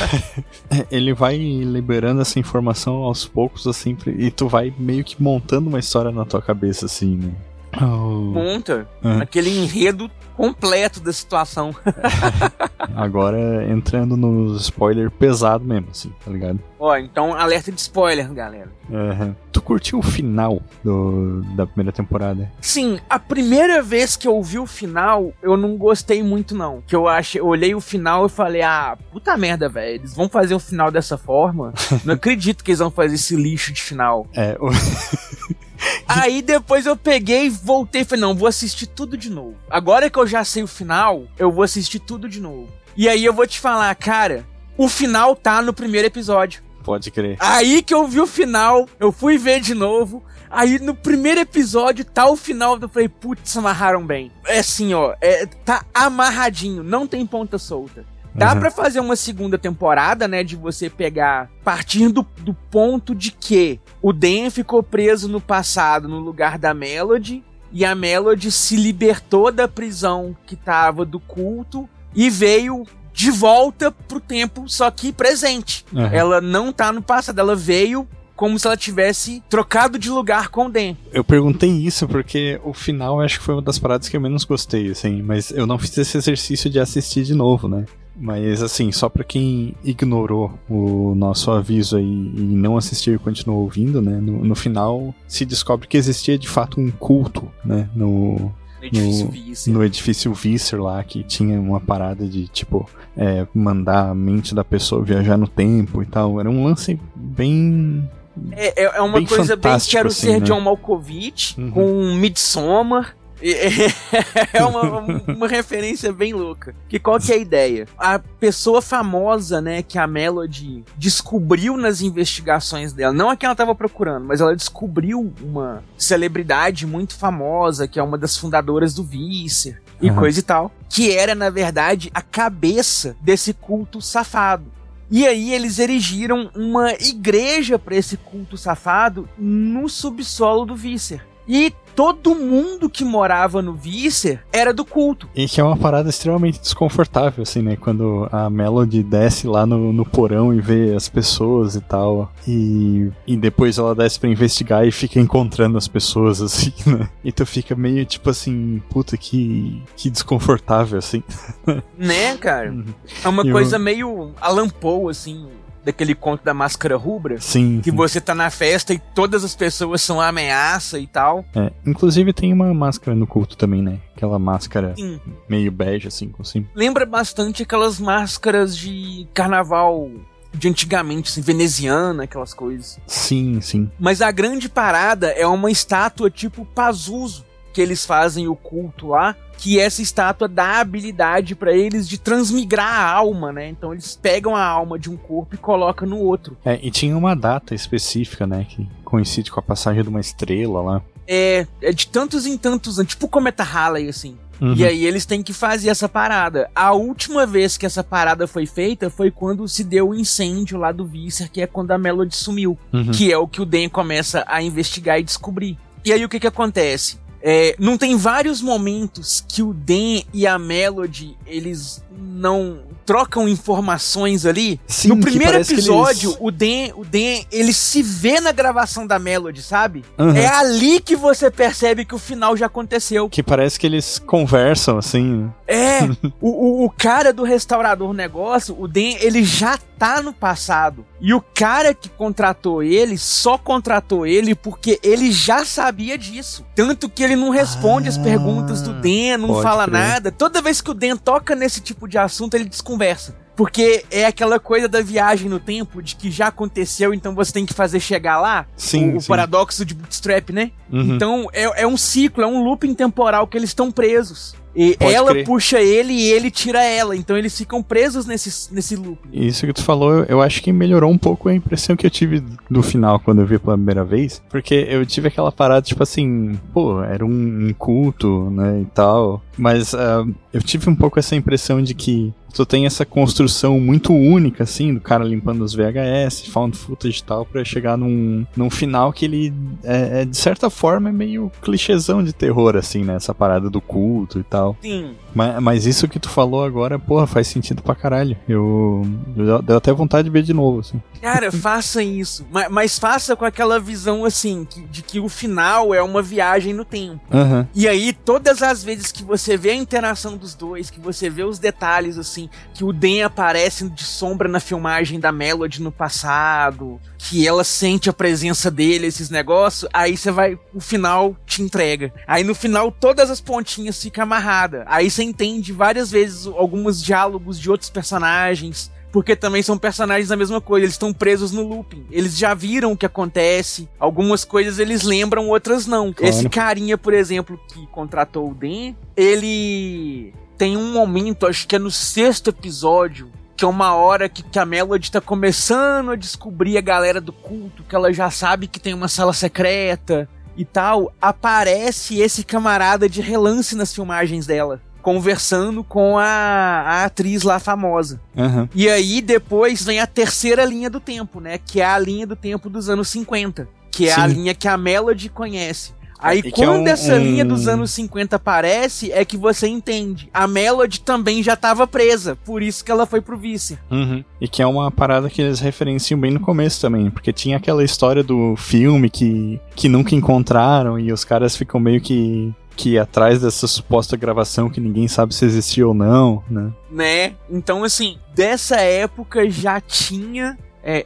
Ele 0.90 1.12
vai 1.12 1.36
liberando 1.36 2.20
essa 2.20 2.38
informação 2.38 2.96
aos 2.96 3.24
poucos, 3.26 3.66
assim, 3.66 3.96
e 4.06 4.30
tu 4.30 4.48
vai 4.48 4.72
meio 4.78 5.04
que 5.04 5.20
montando 5.22 5.68
uma 5.68 5.78
história 5.78 6.10
na 6.10 6.24
tua 6.24 6.42
cabeça, 6.42 6.86
assim, 6.86 7.16
né? 7.16 7.32
Oh. 7.80 7.84
Monta 8.32 8.88
Aham. 9.04 9.22
aquele 9.22 9.50
enredo 9.50 10.10
completo 10.36 11.00
da 11.00 11.12
situação. 11.12 11.74
Agora 12.94 13.66
entrando 13.68 14.16
no 14.16 14.56
spoiler 14.56 15.10
pesado 15.10 15.64
mesmo, 15.64 15.88
assim, 15.90 16.12
tá 16.24 16.30
ligado? 16.30 16.60
Ó, 16.78 16.96
então 16.96 17.34
alerta 17.34 17.70
de 17.70 17.80
spoiler, 17.80 18.32
galera. 18.32 18.70
Uhum. 18.88 19.34
Tu 19.52 19.60
curtiu 19.60 19.98
o 19.98 20.02
final 20.02 20.62
do, 20.82 21.42
da 21.54 21.66
primeira 21.66 21.92
temporada? 21.92 22.50
Sim, 22.60 22.98
a 23.08 23.18
primeira 23.18 23.82
vez 23.82 24.16
que 24.16 24.26
eu 24.26 24.42
vi 24.42 24.58
o 24.58 24.66
final, 24.66 25.32
eu 25.42 25.56
não 25.56 25.76
gostei 25.76 26.22
muito, 26.22 26.54
não. 26.54 26.82
Que 26.86 26.96
eu 26.96 27.06
achei, 27.06 27.40
eu 27.40 27.46
olhei 27.46 27.74
o 27.74 27.80
final 27.80 28.26
e 28.26 28.30
falei, 28.30 28.62
ah, 28.62 28.96
puta 29.12 29.36
merda, 29.36 29.68
velho. 29.68 29.96
Eles 29.96 30.14
vão 30.14 30.28
fazer 30.28 30.54
um 30.54 30.58
final 30.58 30.90
dessa 30.90 31.18
forma? 31.18 31.74
não 32.04 32.14
acredito 32.14 32.64
que 32.64 32.70
eles 32.70 32.78
vão 32.78 32.90
fazer 32.90 33.16
esse 33.16 33.36
lixo 33.36 33.72
de 33.72 33.82
final. 33.82 34.26
É, 34.34 34.56
o... 34.58 34.70
Aí 36.06 36.42
depois 36.42 36.86
eu 36.86 36.96
peguei 36.96 37.46
e 37.46 37.50
voltei 37.50 38.02
e 38.02 38.04
falei, 38.04 38.20
não, 38.22 38.34
vou 38.34 38.48
assistir 38.48 38.86
tudo 38.86 39.16
de 39.16 39.30
novo. 39.30 39.54
Agora 39.68 40.10
que 40.10 40.18
eu 40.18 40.26
já 40.26 40.44
sei 40.44 40.62
o 40.62 40.66
final, 40.66 41.24
eu 41.38 41.50
vou 41.50 41.62
assistir 41.64 41.98
tudo 42.00 42.28
de 42.28 42.40
novo. 42.40 42.68
E 42.96 43.08
aí 43.08 43.24
eu 43.24 43.32
vou 43.32 43.46
te 43.46 43.58
falar, 43.60 43.94
cara, 43.94 44.44
o 44.76 44.88
final 44.88 45.34
tá 45.36 45.62
no 45.62 45.72
primeiro 45.72 46.06
episódio. 46.08 46.62
Pode 46.84 47.10
crer. 47.10 47.36
Aí 47.38 47.82
que 47.82 47.94
eu 47.94 48.06
vi 48.06 48.20
o 48.20 48.26
final, 48.26 48.88
eu 48.98 49.12
fui 49.12 49.38
ver 49.38 49.60
de 49.60 49.74
novo. 49.74 50.22
Aí 50.50 50.78
no 50.80 50.94
primeiro 50.94 51.40
episódio 51.40 52.04
tá 52.04 52.26
o 52.28 52.34
final, 52.36 52.76
eu 52.80 52.88
falei, 52.88 53.08
putz, 53.08 53.56
amarraram 53.56 54.04
bem. 54.04 54.32
É 54.46 54.58
assim, 54.58 54.92
ó, 54.92 55.14
é, 55.20 55.46
tá 55.46 55.84
amarradinho, 55.94 56.82
não 56.82 57.06
tem 57.06 57.24
ponta 57.24 57.56
solta. 57.58 58.04
Dá 58.34 58.52
Uhum. 58.54 58.60
pra 58.60 58.70
fazer 58.70 59.00
uma 59.00 59.16
segunda 59.16 59.58
temporada, 59.58 60.26
né? 60.28 60.42
De 60.44 60.54
você 60.56 60.88
pegar. 60.88 61.50
Partindo 61.64 62.22
do, 62.22 62.26
do 62.42 62.54
ponto 62.54 63.14
de 63.14 63.32
que 63.32 63.80
o 64.02 64.12
Dan 64.12 64.50
ficou 64.50 64.82
preso 64.82 65.28
no 65.28 65.40
passado 65.40 66.08
no 66.08 66.18
lugar 66.18 66.58
da 66.58 66.72
Melody. 66.74 67.42
E 67.72 67.84
a 67.84 67.94
Melody 67.94 68.50
se 68.50 68.76
libertou 68.76 69.52
da 69.52 69.68
prisão 69.68 70.36
que 70.44 70.56
tava 70.56 71.04
do 71.04 71.20
culto 71.20 71.88
e 72.12 72.28
veio 72.28 72.84
de 73.12 73.30
volta 73.30 73.92
pro 73.92 74.18
tempo, 74.18 74.68
só 74.68 74.90
que 74.90 75.12
presente. 75.12 75.84
Uhum. 75.92 76.06
Ela 76.06 76.40
não 76.40 76.72
tá 76.72 76.92
no 76.92 77.00
passado, 77.02 77.38
ela 77.38 77.54
veio 77.54 78.08
como 78.34 78.58
se 78.58 78.66
ela 78.66 78.76
tivesse 78.76 79.42
trocado 79.50 79.98
de 79.98 80.08
lugar 80.08 80.48
com 80.48 80.66
o 80.66 80.70
Dan. 80.70 80.96
Eu 81.12 81.22
perguntei 81.22 81.70
isso 81.70 82.08
porque 82.08 82.58
o 82.64 82.72
final 82.72 83.20
acho 83.20 83.38
que 83.38 83.44
foi 83.44 83.54
uma 83.54 83.62
das 83.62 83.78
paradas 83.78 84.08
que 84.08 84.16
eu 84.16 84.20
menos 84.20 84.44
gostei, 84.44 84.90
assim, 84.90 85.20
mas 85.20 85.50
eu 85.50 85.66
não 85.66 85.78
fiz 85.78 85.96
esse 85.98 86.16
exercício 86.16 86.70
de 86.70 86.80
assistir 86.80 87.22
de 87.22 87.34
novo, 87.34 87.68
né? 87.68 87.84
Mas 88.20 88.62
assim, 88.62 88.92
só 88.92 89.08
pra 89.08 89.24
quem 89.24 89.74
ignorou 89.82 90.52
o 90.68 91.14
nosso 91.16 91.50
aviso 91.50 91.96
aí 91.96 92.04
e 92.04 92.40
não 92.40 92.76
assistiu 92.76 93.14
e 93.14 93.18
continuou 93.18 93.62
ouvindo, 93.62 94.02
né? 94.02 94.18
No, 94.20 94.44
no 94.44 94.54
final 94.54 95.14
se 95.26 95.46
descobre 95.46 95.88
que 95.88 95.96
existia 95.96 96.38
de 96.38 96.46
fato 96.48 96.78
um 96.78 96.90
culto, 96.90 97.48
né? 97.64 97.88
No, 97.96 98.52
No 98.80 98.86
edifício 98.86 99.24
No- 99.26 99.30
Visser. 99.32 99.72
no 99.74 99.84
edifício 99.84 100.34
Visser 100.34 100.82
lá, 100.82 101.02
que 101.02 101.22
tinha 101.22 101.58
uma 101.58 101.80
parada 101.80 102.26
de, 102.28 102.46
tipo, 102.48 102.88
é, 103.16 103.46
mandar 103.54 104.10
a 104.10 104.14
mente 104.14 104.54
da 104.54 104.64
pessoa 104.64 105.02
viajar 105.02 105.36
no 105.38 105.48
tempo 105.48 106.02
e 106.02 106.06
tal. 106.06 106.38
Era 106.38 106.50
um 106.50 106.64
lance 106.64 107.00
bem. 107.16 108.08
É, 108.52 108.84
é- 108.84 108.96
é 108.98 109.00
uma 109.00 109.18
Bem 109.18 109.26
coisa 109.26 109.56
bem 109.56 109.76
Quero 109.88 110.08
assim, 110.08 110.26
Ser 110.28 110.40
né? 110.40 110.46
John 110.46 110.60
Malkovich 110.60 111.58
Uhum. 111.60 111.70
com 111.70 112.14
Midsommar. 112.16 113.16
É 114.52 114.64
uma, 114.64 114.82
uma 115.28 115.48
referência 115.48 116.12
bem 116.12 116.32
louca. 116.32 116.74
Que 116.88 116.98
qual 116.98 117.18
que 117.18 117.32
é 117.32 117.36
a 117.36 117.38
ideia? 117.38 117.86
A 117.98 118.18
pessoa 118.18 118.82
famosa, 118.82 119.60
né, 119.60 119.82
que 119.82 119.98
a 119.98 120.06
Melody 120.06 120.84
descobriu 120.96 121.76
nas 121.76 122.00
investigações 122.00 122.92
dela, 122.92 123.12
não 123.12 123.30
a 123.30 123.36
que 123.36 123.46
ela 123.46 123.54
tava 123.54 123.74
procurando, 123.74 124.26
mas 124.26 124.40
ela 124.40 124.54
descobriu 124.54 125.32
uma 125.40 125.82
celebridade 125.96 126.86
muito 126.86 127.16
famosa, 127.16 127.88
que 127.88 127.98
é 127.98 128.02
uma 128.02 128.18
das 128.18 128.36
fundadoras 128.36 128.94
do 128.94 129.02
Visser 129.02 129.80
e 130.00 130.08
Aham. 130.08 130.18
coisa 130.18 130.40
e 130.40 130.42
tal, 130.42 130.72
que 130.88 131.12
era 131.12 131.34
na 131.34 131.50
verdade 131.50 132.10
a 132.14 132.22
cabeça 132.22 133.16
desse 133.20 133.52
culto 133.54 134.00
safado. 134.00 134.64
E 135.10 135.26
aí 135.26 135.52
eles 135.52 135.80
erigiram 135.80 136.50
uma 136.54 136.92
igreja 136.92 137.78
para 137.78 137.96
esse 137.96 138.16
culto 138.16 138.56
safado 138.56 139.28
no 139.36 139.88
subsolo 139.88 140.64
do 140.64 140.76
Visser. 140.76 141.26
E 141.48 141.72
todo 142.00 142.34
mundo 142.34 142.88
que 142.88 143.04
morava 143.04 143.60
no 143.60 143.74
Visser 143.74 144.42
era 144.52 144.72
do 144.72 144.84
culto. 144.84 145.28
E 145.34 145.46
que 145.46 145.60
é 145.60 145.64
uma 145.64 145.76
parada 145.76 146.08
extremamente 146.08 146.58
desconfortável, 146.60 147.42
assim, 147.42 147.60
né? 147.62 147.76
Quando 147.76 148.28
a 148.32 148.48
Melody 148.48 149.02
desce 149.02 149.46
lá 149.46 149.66
no, 149.66 149.92
no 149.92 150.04
porão 150.04 150.52
e 150.54 150.60
vê 150.60 150.94
as 150.94 151.08
pessoas 151.08 151.74
e 151.74 151.80
tal. 151.80 152.32
E, 152.48 153.10
e 153.26 153.36
depois 153.36 153.76
ela 153.78 153.94
desce 153.94 154.18
pra 154.18 154.28
investigar 154.28 154.86
e 154.86 154.90
fica 154.90 155.20
encontrando 155.20 155.76
as 155.76 155.86
pessoas, 155.86 156.40
assim, 156.42 156.72
né? 156.86 157.08
E 157.22 157.30
tu 157.30 157.44
fica 157.44 157.74
meio 157.76 158.04
tipo 158.06 158.30
assim, 158.30 158.82
puta, 158.90 159.16
que, 159.16 159.82
que 159.96 160.08
desconfortável, 160.10 160.98
assim. 160.98 161.22
Né, 161.98 162.36
cara? 162.38 162.70
Uhum. 162.72 162.84
É 163.24 163.28
uma 163.28 163.44
E 163.44 163.48
eu- 163.48 163.52
coisa 163.52 163.78
meio 163.78 164.32
Alan 164.40 164.68
Poe, 164.68 165.10
assim, 165.10 165.46
daquele 165.84 166.14
conto 166.14 166.44
da 166.44 166.54
máscara 166.54 166.96
rubra. 166.96 167.40
Sim. 167.40 167.80
Que 167.82 167.90
sim. 167.90 167.96
você 167.96 168.20
tá 168.20 168.34
na 168.34 168.50
festa 168.50 168.92
e 168.92 168.98
todas 168.98 169.44
as 169.44 169.54
pessoas 169.54 170.02
são 170.02 170.20
ameaça 170.20 170.98
e 170.98 171.06
tal. 171.06 171.44
É, 171.54 171.72
inclusive 171.86 172.32
tem 172.32 172.52
uma 172.52 172.72
máscara 172.72 173.16
no 173.16 173.26
culto 173.26 173.56
também, 173.56 173.82
né? 173.82 173.98
Aquela 174.16 174.38
máscara 174.38 174.94
Sim. 174.96 175.18
meio 175.48 175.72
bege, 175.72 176.08
assim, 176.08 176.28
com 176.28 176.44
sim. 176.44 176.66
Lembra 176.74 177.06
bastante 177.06 177.62
aquelas 177.62 177.98
máscaras 177.98 178.76
de 178.76 179.26
carnaval 179.32 180.10
de 180.52 180.68
antigamente, 180.68 181.30
assim, 181.30 181.40
veneziana, 181.40 182.24
aquelas 182.24 182.52
coisas. 182.52 182.98
Sim, 183.06 183.60
sim. 183.60 183.90
Mas 183.98 184.20
a 184.20 184.30
grande 184.30 184.68
parada 184.68 185.28
é 185.28 185.46
uma 185.46 185.70
estátua 185.70 186.30
tipo 186.30 186.64
Pazuzu, 186.64 187.44
que 187.72 187.80
eles 187.80 188.04
fazem 188.04 188.48
o 188.48 188.56
culto 188.56 189.08
lá, 189.08 189.36
que 189.56 189.78
essa 189.78 190.00
estátua 190.00 190.48
dá 190.48 190.64
a 190.64 190.80
habilidade 190.80 191.54
pra 191.54 191.72
eles 191.72 192.08
de 192.08 192.18
transmigrar 192.18 192.94
a 192.94 193.10
alma, 193.12 193.52
né? 193.52 193.68
Então 193.68 193.92
eles 193.92 194.18
pegam 194.20 194.56
a 194.56 194.64
alma 194.64 194.98
de 194.98 195.10
um 195.10 195.16
corpo 195.16 195.54
e 195.54 195.58
colocam 195.58 196.08
no 196.08 196.18
outro. 196.18 196.56
É, 196.64 196.78
e 196.82 196.90
tinha 196.90 197.16
uma 197.16 197.36
data 197.36 197.74
específica, 197.74 198.46
né? 198.46 198.66
Que 198.68 198.88
coincide 199.04 199.50
com 199.50 199.60
a 199.60 199.62
passagem 199.62 200.02
de 200.02 200.08
uma 200.08 200.20
estrela 200.20 200.80
lá. 200.80 201.02
É, 201.28 201.66
é 201.82 201.92
de 201.92 202.06
tantos 202.08 202.46
em 202.46 202.56
tantos 202.56 202.98
anos, 202.98 203.10
tipo 203.10 203.26
o 203.26 203.28
Cometa 203.28 203.62
Halley, 203.62 204.08
assim. 204.08 204.36
Uhum. 204.60 204.74
E 204.74 204.84
aí 204.84 205.04
eles 205.06 205.24
têm 205.24 205.42
que 205.42 205.52
fazer 205.52 205.88
essa 205.88 206.08
parada. 206.08 206.70
A 206.74 206.92
última 206.92 207.46
vez 207.46 207.76
que 207.76 207.86
essa 207.86 208.04
parada 208.04 208.46
foi 208.46 208.66
feita 208.66 209.08
foi 209.08 209.30
quando 209.30 209.66
se 209.66 209.82
deu 209.82 210.10
o 210.10 210.14
incêndio 210.14 210.78
lá 210.78 210.92
do 210.92 211.06
Visser, 211.06 211.50
que 211.50 211.62
é 211.62 211.66
quando 211.66 211.92
a 211.92 211.98
Melody 211.98 212.36
sumiu. 212.36 212.78
Uhum. 212.92 213.10
que 213.10 213.32
é 213.32 213.38
o 213.38 213.48
que 213.48 213.62
o 213.62 213.64
Dan 213.64 213.88
começa 213.88 214.44
a 214.46 214.60
investigar 214.62 215.18
e 215.18 215.22
descobrir. 215.22 215.78
E 216.04 216.12
aí 216.12 216.24
o 216.24 216.28
que 216.28 216.40
que 216.40 216.46
acontece? 216.46 217.18
É, 217.42 217.74
não 217.78 217.96
tem 217.96 218.16
vários 218.16 218.60
momentos 218.60 219.42
que 219.48 219.62
o 219.62 219.72
Dan 219.72 220.22
e 220.32 220.46
a 220.46 220.58
Melody 220.58 221.36
eles 221.46 222.04
não 222.18 222.80
trocam 223.06 223.48
informações 223.48 224.46
ali. 224.46 224.80
Sim, 224.86 225.08
no 225.08 225.20
primeiro 225.20 225.56
episódio, 225.58 226.30
eles- 226.30 226.38
o 226.40 226.50
Dan, 226.50 226.94
o 226.96 227.04
Dan, 227.04 227.44
ele 227.50 227.72
se 227.72 228.02
vê 228.02 228.40
na 228.40 228.52
gravação 228.52 229.04
da 229.06 229.18
Melody, 229.18 229.62
sabe? 229.62 230.04
Uhum. 230.16 230.34
É 230.36 230.46
ali 230.46 231.00
que 231.00 231.16
você 231.16 231.50
percebe 231.50 232.04
que 232.04 232.14
o 232.14 232.18
final 232.18 232.56
já 232.56 232.66
aconteceu. 232.66 233.28
Que 233.28 233.42
parece 233.42 233.80
que 233.80 233.86
eles 233.86 234.18
conversam, 234.18 234.96
assim. 234.98 235.50
É, 235.66 236.00
o, 236.40 236.82
o, 236.82 236.84
o 236.84 236.90
cara 236.90 237.32
do 237.32 237.42
restaurador 237.42 238.12
negócio, 238.12 238.76
o 238.78 238.86
Dan, 238.86 239.16
ele 239.20 239.42
já 239.42 239.76
tá 239.98 240.22
no 240.22 240.32
passado. 240.32 241.04
E 241.20 241.34
o 241.34 241.40
cara 241.54 241.92
que 241.92 242.08
contratou 242.08 242.82
ele 242.82 243.18
só 243.18 243.58
contratou 243.58 244.24
ele 244.26 244.54
porque 244.54 244.98
ele 245.02 245.30
já 245.32 245.64
sabia 245.64 246.16
disso. 246.16 246.64
Tanto 246.74 247.08
que 247.08 247.22
ele 247.22 247.36
não 247.36 247.50
responde 247.50 248.08
as 248.08 248.16
Ah, 248.16 248.22
perguntas 248.22 248.80
do 248.82 248.94
Dan, 248.94 249.36
não 249.38 249.60
fala 249.62 249.86
crer. 249.86 250.00
nada. 250.00 250.32
Toda 250.32 250.62
vez 250.62 250.80
que 250.80 250.90
o 250.90 250.94
Dan 250.94 251.16
toca 251.16 251.54
nesse 251.54 251.80
tipo 251.80 251.99
de 252.08 252.18
assunto, 252.18 252.54
ele 252.54 252.64
desconversa. 252.64 253.34
Porque 253.56 254.04
é 254.10 254.24
aquela 254.24 254.58
coisa 254.58 254.88
da 254.88 255.02
viagem 255.02 255.48
no 255.50 255.60
tempo, 255.60 256.02
de 256.02 256.16
que 256.16 256.30
já 256.30 256.46
aconteceu, 256.46 257.12
então 257.12 257.34
você 257.34 257.52
tem 257.52 257.66
que 257.66 257.74
fazer 257.74 258.00
chegar 258.00 258.40
lá. 258.40 258.64
Sim, 258.74 259.12
o, 259.12 259.16
o 259.18 259.20
sim. 259.20 259.28
paradoxo 259.28 259.84
de 259.84 259.92
Bootstrap, 259.94 260.48
né? 260.50 260.70
Uhum. 260.90 261.14
Então 261.14 261.46
é, 261.52 261.82
é 261.82 261.86
um 261.86 261.96
ciclo, 261.96 262.42
é 262.42 262.46
um 262.46 262.62
looping 262.64 262.94
temporal 262.94 263.46
que 263.46 263.58
eles 263.58 263.70
estão 263.70 263.90
presos. 263.92 264.54
E 264.74 264.96
Pode 264.96 265.12
ela 265.12 265.30
crer. 265.32 265.44
puxa 265.44 265.80
ele 265.80 266.12
e 266.12 266.30
ele 266.30 266.48
tira 266.48 266.80
ela. 266.82 267.16
Então 267.16 267.36
eles 267.36 267.58
ficam 267.58 267.82
presos 267.82 268.24
nesse, 268.24 268.72
nesse 268.72 268.94
looping. 268.94 269.28
Isso 269.32 269.66
que 269.66 269.72
tu 269.72 269.82
falou, 269.82 270.24
eu- 270.28 270.40
acho 270.40 270.62
que 270.62 270.72
melhorou 270.72 271.10
um 271.10 271.18
pouco 271.18 271.48
a 271.48 271.54
impressão 271.54 271.96
que 271.96 272.06
eu 272.06 272.10
tive 272.10 272.40
do 272.70 272.80
final 272.80 273.18
quando 273.18 273.40
eu 273.40 273.46
vi 273.46 273.58
pela 273.58 273.76
primeira 273.76 274.04
vez. 274.04 274.40
Porque 274.48 274.86
eu 274.88 275.04
tive 275.04 275.26
aquela 275.26 275.50
parada, 275.50 275.82
tipo 275.82 276.02
assim, 276.04 276.56
pô, 276.72 277.02
era 277.02 277.26
um, 277.26 277.68
um 277.68 277.74
culto, 277.76 278.48
né, 278.52 278.82
e 278.82 278.84
tal. 278.94 279.42
Mas 279.60 279.94
ah, 279.94 280.24
eu 280.52 280.62
tive 280.62 280.88
um 280.88 280.96
pouco 280.96 281.18
essa 281.18 281.36
impressão 281.36 281.82
de 281.82 281.94
que 281.94 282.32
tu 282.52 282.66
tem 282.66 282.86
essa 282.86 283.04
construção 283.04 283.80
muito 283.80 284.12
única, 284.12 284.64
assim, 284.64 284.94
do 284.94 285.00
cara 285.00 285.24
limpando 285.24 285.62
os 285.62 285.74
VHS, 285.74 286.46
found 286.46 286.76
footage 286.76 287.20
e 287.20 287.22
tal, 287.22 287.46
pra 287.46 287.64
chegar 287.64 287.96
num, 287.96 288.46
num 288.56 288.70
final 288.70 289.12
que 289.12 289.24
ele, 289.24 289.52
é, 289.84 290.22
é, 290.22 290.24
de 290.24 290.36
certa 290.36 290.68
forma, 290.68 291.08
é 291.08 291.12
meio 291.12 291.50
clichêzão 291.62 292.22
de 292.22 292.32
terror, 292.32 292.76
assim, 292.76 293.04
né, 293.04 293.14
essa 293.14 293.34
parada 293.34 293.70
do 293.70 293.80
culto 293.80 294.38
e 294.38 294.42
tal. 294.42 294.76
Sim. 294.82 295.14
Mas, 295.34 295.62
mas 295.62 295.86
isso 295.86 296.08
que 296.08 296.18
tu 296.18 296.28
falou 296.28 296.64
agora, 296.64 296.98
porra, 296.98 297.26
faz 297.26 297.46
sentido 297.46 297.82
pra 297.82 297.94
caralho. 297.94 298.36
Eu. 298.48 299.06
eu 299.36 299.62
deu 299.62 299.76
até 299.76 299.92
vontade 299.92 300.24
de 300.24 300.30
ver 300.30 300.42
de 300.42 300.52
novo, 300.52 300.80
assim. 300.80 301.00
Cara, 301.20 301.50
faça 301.52 302.02
isso. 302.02 302.44
Mas, 302.50 302.68
mas 302.68 302.98
faça 302.98 303.36
com 303.36 303.44
aquela 303.44 303.78
visão 303.78 304.24
assim, 304.24 304.66
de 304.90 305.02
que 305.02 305.20
o 305.20 305.28
final 305.28 305.94
é 305.94 306.02
uma 306.02 306.22
viagem 306.22 306.72
no 306.74 306.84
tempo. 306.84 307.20
Aham. 307.32 307.68
E 307.74 307.86
aí, 307.86 308.12
todas 308.12 308.62
as 308.62 308.82
vezes 308.82 309.12
que 309.12 309.22
você 309.22 309.49
vê 309.56 309.70
a 309.70 309.74
interação 309.74 310.36
dos 310.36 310.54
dois, 310.54 310.90
que 310.90 311.00
você 311.00 311.30
vê 311.30 311.42
os 311.42 311.58
detalhes, 311.58 312.18
assim, 312.18 312.48
que 312.74 312.84
o 312.84 312.92
Den 312.92 313.22
aparece 313.22 313.88
de 313.88 314.04
sombra 314.04 314.48
na 314.48 314.60
filmagem 314.60 315.20
da 315.20 315.32
Melody 315.32 315.82
no 315.82 315.92
passado, 315.92 317.00
que 317.18 317.46
ela 317.46 317.64
sente 317.64 318.08
a 318.08 318.12
presença 318.12 318.70
dele, 318.70 319.06
esses 319.06 319.30
negócios, 319.30 319.88
aí 319.92 320.16
você 320.16 320.30
vai, 320.30 320.58
o 320.74 320.80
final 320.80 321.36
te 321.46 321.62
entrega. 321.62 322.12
Aí 322.26 322.42
no 322.42 322.54
final, 322.54 322.90
todas 322.90 323.30
as 323.30 323.40
pontinhas 323.40 324.02
ficam 324.02 324.22
amarradas. 324.22 324.84
Aí 324.86 325.10
você 325.10 325.22
entende 325.22 325.72
várias 325.72 326.10
vezes 326.10 326.46
alguns 326.46 327.02
diálogos 327.02 327.58
de 327.58 327.70
outros 327.70 327.90
personagens. 327.90 328.90
Porque 329.12 329.34
também 329.34 329.62
são 329.62 329.76
personagens 329.76 330.28
da 330.28 330.36
mesma 330.36 330.60
coisa, 330.60 330.84
eles 330.84 330.94
estão 330.94 331.12
presos 331.12 331.50
no 331.50 331.66
looping. 331.66 332.06
Eles 332.10 332.38
já 332.38 332.54
viram 332.54 332.92
o 332.92 332.96
que 332.96 333.06
acontece. 333.06 333.88
Algumas 333.98 334.44
coisas 334.44 334.78
eles 334.78 335.02
lembram, 335.02 335.48
outras 335.48 335.86
não. 335.86 336.12
Claro. 336.12 336.32
Esse 336.32 336.48
carinha, 336.48 336.96
por 336.96 337.12
exemplo, 337.12 337.60
que 337.68 337.86
contratou 337.88 338.50
o 338.50 338.54
Den, 338.54 338.96
ele 339.16 340.32
tem 340.56 340.76
um 340.76 340.92
momento, 340.92 341.46
acho 341.46 341.66
que 341.66 341.74
é 341.74 341.78
no 341.78 341.90
sexto 341.90 342.50
episódio, 342.50 343.32
que 343.56 343.64
é 343.64 343.68
uma 343.68 343.94
hora 343.94 344.28
que, 344.28 344.42
que 344.42 344.58
a 344.58 344.64
Melody 344.64 345.10
tá 345.10 345.20
começando 345.20 346.12
a 346.12 346.16
descobrir 346.16 346.78
a 346.78 346.80
galera 346.80 347.20
do 347.20 347.32
culto, 347.32 347.82
que 347.82 347.94
ela 347.94 348.12
já 348.12 348.30
sabe 348.30 348.66
que 348.66 348.78
tem 348.78 348.94
uma 348.94 349.08
sala 349.08 349.32
secreta 349.32 350.28
e 350.56 350.64
tal. 350.64 351.12
Aparece 351.20 352.20
esse 352.20 352.44
camarada 352.44 353.08
de 353.08 353.20
relance 353.20 353.74
nas 353.74 353.94
filmagens 353.94 354.46
dela. 354.46 354.80
Conversando 355.02 355.82
com 355.82 356.18
a, 356.18 356.24
a 356.24 357.04
atriz 357.04 357.42
lá 357.42 357.58
famosa. 357.58 358.20
Aham. 358.36 358.68
E 358.74 358.88
aí 358.88 359.20
depois 359.20 359.82
vem 359.82 360.00
a 360.00 360.06
terceira 360.06 360.64
linha 360.64 360.90
do 360.90 361.00
tempo, 361.00 361.40
né? 361.40 361.58
Que 361.58 361.80
é 361.80 361.84
a 361.84 361.98
linha 361.98 362.26
do 362.26 362.36
tempo 362.36 362.68
dos 362.68 362.88
anos 362.88 363.08
50. 363.08 363.68
Que 363.90 364.08
é 364.08 364.12
a 364.12 364.28
Sim. 364.28 364.34
linha 364.34 364.54
que 364.54 364.68
a 364.68 364.76
Melody 364.76 365.28
conhece. 365.28 365.92
Aí 366.22 366.38
E 366.40 366.42
que 366.42 366.62
é 366.62 366.66
quando 366.66 366.82
um- 366.82 366.88
essa 366.88 367.16
linha 367.16 367.44
um- 367.44 367.48
dos 367.48 367.66
anos 367.66 367.90
50 367.92 368.36
aparece, 368.36 369.10
é 369.12 369.24
que 369.24 369.36
você 369.36 369.66
entende. 369.66 370.28
A 370.32 370.46
Melody 370.46 371.00
também 371.00 371.42
já 371.42 371.54
estava 371.54 371.86
presa, 371.86 372.36
por 372.44 372.62
isso 372.62 372.84
que 372.84 372.90
ela 372.90 373.06
foi 373.06 373.20
pro 373.20 373.38
vice. 373.38 373.78
Uhum. 373.90 374.22
E 374.40 374.46
que 374.48 374.62
é 374.62 374.66
uma 374.66 374.90
parada 374.90 375.30
que 375.30 375.40
eles 375.40 375.60
referenciam 375.60 376.20
bem 376.20 376.30
no 376.30 376.40
começo 376.40 376.80
também, 376.80 377.10
porque 377.10 377.32
tinha 377.32 377.56
aquela 377.56 377.82
história 377.84 378.22
do 378.22 378.54
filme 378.56 379.08
que, 379.08 379.60
que 379.74 379.88
nunca 379.88 380.14
encontraram 380.14 380.98
e 380.98 381.12
os 381.12 381.24
caras 381.24 381.56
ficam 381.56 381.80
meio 381.80 382.00
que, 382.00 382.52
que 382.76 382.98
atrás 382.98 383.40
dessa 383.42 383.66
suposta 383.66 384.16
gravação 384.16 384.68
que 384.70 384.80
ninguém 384.80 385.08
sabe 385.08 385.34
se 385.34 385.44
existiu 385.44 385.88
ou 385.88 385.94
não, 385.94 386.42
né? 386.50 386.70
né? 386.90 387.32
Então, 387.50 387.82
assim, 387.84 388.18
dessa 388.34 388.76
época 388.76 389.48
já 389.50 389.80
tinha 389.80 390.58
é, 390.82 391.04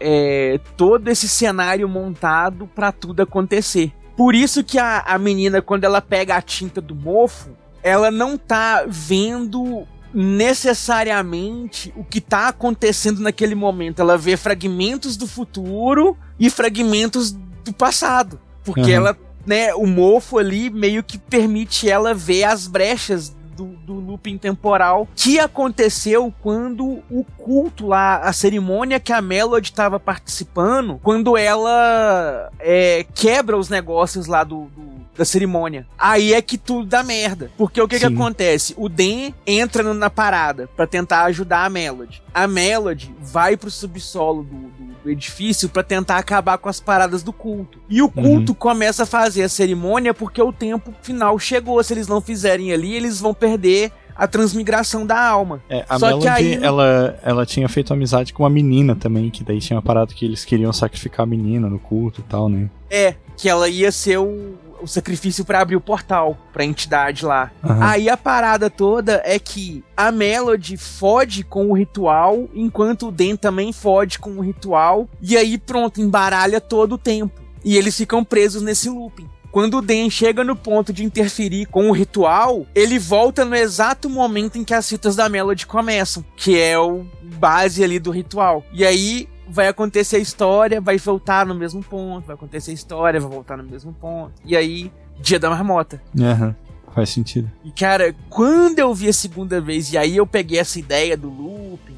é, 0.54 0.60
todo 0.76 1.08
esse 1.08 1.28
cenário 1.28 1.88
montado 1.88 2.68
pra 2.74 2.92
tudo 2.92 3.22
acontecer. 3.22 3.92
Por 4.16 4.34
isso 4.34 4.62
que 4.62 4.78
a, 4.78 5.00
a 5.00 5.18
menina, 5.18 5.60
quando 5.60 5.84
ela 5.84 6.00
pega 6.00 6.36
a 6.36 6.42
tinta 6.42 6.80
do 6.80 6.94
mofo, 6.94 7.50
ela 7.82 8.10
não 8.10 8.38
tá 8.38 8.84
vendo 8.86 9.86
necessariamente 10.12 11.92
o 11.96 12.04
que 12.04 12.20
tá 12.20 12.48
acontecendo 12.48 13.20
naquele 13.20 13.54
momento. 13.54 14.00
Ela 14.00 14.16
vê 14.16 14.36
fragmentos 14.36 15.16
do 15.16 15.26
futuro 15.26 16.16
e 16.38 16.48
fragmentos 16.48 17.32
do 17.32 17.72
passado. 17.72 18.40
Porque 18.62 18.82
Uhum. 18.82 18.88
ela, 18.90 19.18
né, 19.44 19.74
o 19.74 19.86
mofo 19.86 20.38
ali 20.38 20.70
meio 20.70 21.02
que 21.02 21.18
permite 21.18 21.90
ela 21.90 22.14
ver 22.14 22.44
as 22.44 22.66
brechas 22.66 23.34
do, 23.56 23.66
do 23.86 23.94
looping 23.94 24.36
temporal 24.38 25.08
que 25.14 25.38
aconteceu 25.38 26.32
quando 26.42 27.02
o 27.10 27.24
culto 27.38 27.86
lá, 27.86 28.18
a 28.18 28.32
cerimônia 28.32 29.00
que 29.00 29.12
a 29.12 29.20
Melody 29.22 29.70
estava 29.70 29.98
participando, 30.00 31.00
quando 31.02 31.36
ela 31.36 32.50
é, 32.58 33.04
quebra 33.14 33.56
os 33.56 33.68
negócios 33.68 34.26
lá 34.26 34.44
do, 34.44 34.64
do- 34.76 34.93
da 35.16 35.24
cerimônia. 35.24 35.86
Aí 35.98 36.32
é 36.32 36.42
que 36.42 36.58
tudo 36.58 36.86
dá 36.86 37.02
merda. 37.02 37.50
Porque 37.56 37.80
o 37.80 37.86
que, 37.88 37.98
que 37.98 38.06
Sim. 38.08 38.14
acontece? 38.14 38.74
O 38.76 38.88
Den 38.88 39.34
entra 39.46 39.94
na 39.94 40.10
parada 40.10 40.68
pra 40.76 40.86
tentar 40.86 41.24
ajudar 41.24 41.64
a 41.64 41.70
Melody. 41.70 42.22
A 42.32 42.46
Melody 42.46 43.14
vai 43.20 43.56
pro 43.56 43.70
subsolo 43.70 44.42
do, 44.42 44.54
do- 44.56 44.94
do 45.04 45.10
edifício 45.10 45.68
pra 45.68 45.82
tentar 45.82 46.16
acabar 46.16 46.56
com 46.56 46.66
as 46.68 46.80
paradas 46.80 47.22
do 47.22 47.30
culto. 47.32 47.78
E 47.90 48.00
o 48.00 48.08
culto 48.08 48.54
começa 48.54 49.02
a 49.02 49.06
fazer 49.06 49.42
a 49.42 49.48
cerimônia 49.50 50.14
porque 50.14 50.40
o 50.40 50.50
tempo 50.50 50.94
final 51.02 51.38
chegou. 51.38 51.82
Se 51.84 51.92
eles 51.92 52.08
não 52.08 52.22
fizerem 52.22 52.72
ali, 52.72 52.94
eles 52.94 53.20
vão 53.20 53.34
perder 53.34 53.92
a 54.16 54.26
transmigração 54.26 55.04
da 55.04 55.20
alma. 55.20 55.60
É, 55.68 55.84
a 55.88 55.98
Só 55.98 56.06
que 56.18 56.24
Melody, 56.24 56.28
aí- 56.28 56.54
ela, 56.64 57.18
ela 57.22 57.44
tinha 57.44 57.68
feito 57.68 57.92
amizade 57.92 58.32
com 58.32 58.44
uma 58.44 58.50
menina 58.50 58.94
também, 58.96 59.28
que 59.28 59.44
daí 59.44 59.58
tinha 59.60 59.76
uma 59.76 59.82
parada 59.82 60.14
que 60.14 60.24
eles 60.24 60.42
queriam 60.44 60.72
sacrificar 60.72 61.24
a 61.24 61.26
menina 61.26 61.68
no 61.68 61.78
culto 61.78 62.20
e 62.20 62.24
tal, 62.24 62.48
né? 62.48 62.70
É, 62.90 63.14
que 63.36 63.48
ela 63.48 63.68
ia 63.68 63.90
ser 63.92 64.18
o, 64.18 64.54
o 64.84 64.88
sacrifício 64.88 65.44
pra 65.44 65.60
abrir 65.60 65.76
o 65.76 65.80
portal 65.80 66.38
pra 66.52 66.64
entidade 66.64 67.24
lá. 67.24 67.50
Aham. 67.62 67.84
Aí 67.84 68.08
a 68.08 68.16
parada 68.16 68.70
toda 68.70 69.20
é 69.24 69.38
que 69.38 69.82
a 69.96 70.12
Melody 70.12 70.76
fode 70.76 71.42
com 71.42 71.70
o 71.70 71.74
ritual, 71.74 72.48
enquanto 72.54 73.08
o 73.08 73.12
Den 73.12 73.36
também 73.36 73.72
fode 73.72 74.18
com 74.18 74.30
o 74.30 74.40
ritual, 74.40 75.08
e 75.20 75.36
aí 75.36 75.58
pronto, 75.58 76.00
embaralha 76.00 76.60
todo 76.60 76.92
o 76.92 76.98
tempo. 76.98 77.42
E 77.64 77.76
eles 77.76 77.96
ficam 77.96 78.22
presos 78.22 78.62
nesse 78.62 78.88
looping. 78.88 79.28
Quando 79.50 79.78
o 79.78 79.82
Den 79.82 80.10
chega 80.10 80.42
no 80.42 80.56
ponto 80.56 80.92
de 80.92 81.04
interferir 81.04 81.66
com 81.66 81.88
o 81.88 81.92
ritual, 81.92 82.66
ele 82.74 82.98
volta 82.98 83.44
no 83.44 83.54
exato 83.54 84.10
momento 84.10 84.58
em 84.58 84.64
que 84.64 84.74
as 84.74 84.88
fitas 84.88 85.14
da 85.14 85.28
Melody 85.28 85.64
começam, 85.64 86.24
que 86.36 86.58
é 86.58 86.76
o 86.76 87.06
base 87.22 87.82
ali 87.82 88.00
do 88.00 88.10
ritual. 88.10 88.64
E 88.72 88.84
aí 88.84 89.28
vai 89.48 89.68
acontecer 89.68 90.16
a 90.16 90.20
história, 90.20 90.80
vai 90.80 90.96
voltar 90.98 91.44
no 91.46 91.54
mesmo 91.54 91.82
ponto, 91.82 92.26
vai 92.26 92.34
acontecer 92.34 92.70
a 92.70 92.74
história, 92.74 93.20
vai 93.20 93.30
voltar 93.30 93.56
no 93.56 93.64
mesmo 93.64 93.92
ponto. 93.92 94.32
E 94.44 94.56
aí, 94.56 94.90
dia 95.20 95.38
da 95.38 95.50
marmota. 95.50 96.00
Aham. 96.20 96.54
Faz 96.94 97.10
sentido. 97.10 97.50
E 97.64 97.72
cara, 97.72 98.14
quando 98.30 98.78
eu 98.78 98.94
vi 98.94 99.08
a 99.08 99.12
segunda 99.12 99.60
vez, 99.60 99.92
e 99.92 99.98
aí 99.98 100.16
eu 100.16 100.26
peguei 100.26 100.58
essa 100.60 100.78
ideia 100.78 101.16
do 101.16 101.28
looping, 101.28 101.96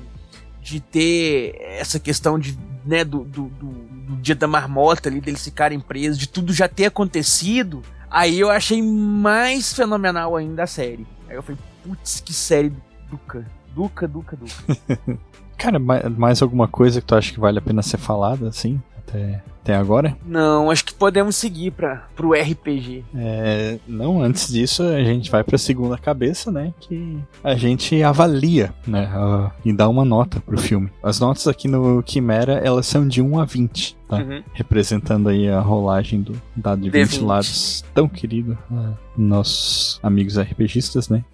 de 0.63 0.81
ter 0.81 1.55
essa 1.79 2.01
questão 2.01 2.39
de, 2.39 2.59
né, 2.85 3.05
do, 3.05 3.23
do, 3.25 3.43
do- 3.45 3.87
do 4.07 4.17
dia 4.17 4.35
da 4.35 4.47
marmota 4.47 5.09
ali, 5.09 5.21
deles 5.21 5.45
ficarem 5.45 5.79
presos, 5.81 6.17
de 6.17 6.29
tudo 6.29 6.53
já 6.53 6.67
ter 6.69 6.87
acontecido, 6.87 7.83
aí 8.11 8.39
eu 8.41 8.49
achei 8.51 8.81
mais 8.83 9.73
fenomenal 9.73 10.35
ainda 10.35 10.63
a 10.63 10.67
série. 10.67 11.07
Aí 11.29 11.37
eu 11.37 11.43
falei, 11.43 11.61
putz, 11.85 12.21
que 12.21 12.33
série 12.33 12.73
duca. 13.11 13.45
Duca, 13.75 14.09
duca, 14.09 14.37
duca. 14.37 15.19
Cara, 15.59 15.79
ma- 15.79 16.03
mais 16.17 16.43
alguma 16.43 16.69
coisa 16.69 17.01
que 17.01 17.07
tu 17.07 17.15
acha 17.15 17.33
que 17.33 17.41
vale 17.41 17.59
a 17.59 17.63
pena 17.63 17.83
ser 17.83 17.97
falada, 17.99 18.49
assim, 18.49 18.81
até, 18.99 19.43
até 19.63 19.75
agora? 19.75 20.17
Não, 20.27 20.71
acho 20.71 20.85
que 20.85 20.93
podemos 20.95 21.35
seguir 21.37 21.71
para 21.73 22.05
pro 22.15 22.33
RPG. 22.35 23.05
É, 23.15 23.79
não, 23.89 24.21
antes 24.23 24.49
disso 24.53 24.83
a 24.83 25.03
gente 25.03 25.31
vai 25.31 25.43
pra 25.43 25.57
segunda 25.59 25.97
cabeça, 25.97 26.51
né? 26.53 26.73
Que 26.81 27.19
a 27.43 27.55
gente 27.55 28.03
avalia, 28.03 28.73
né? 28.87 29.11
a- 29.13 29.51
e 29.65 29.73
dá 29.73 29.89
uma 29.89 30.05
nota 30.05 30.41
pro 30.41 30.59
filme. 30.59 30.91
As 31.03 31.19
notas 31.21 31.47
aqui 31.49 31.69
no 31.69 32.03
Quimera, 32.03 32.55
elas 32.65 32.87
são 32.87 33.07
de 33.09 33.23
1 33.23 33.39
a 33.41 33.45
20, 33.45 33.97
tá? 34.09 34.17
Uhum. 34.19 34.43
Representando 34.53 35.29
aí 35.29 35.49
a 35.49 35.61
rolagem 35.61 36.21
do 36.23 36.41
dado 36.55 36.83
de 36.83 36.91
20 36.91 37.19
D20. 37.21 37.25
lados 37.27 37.85
tão 37.95 38.09
querido, 38.09 38.57
a 38.71 38.93
nossos 39.17 39.99
amigos 40.03 40.37
RPGistas, 40.39 41.09
né? 41.09 41.25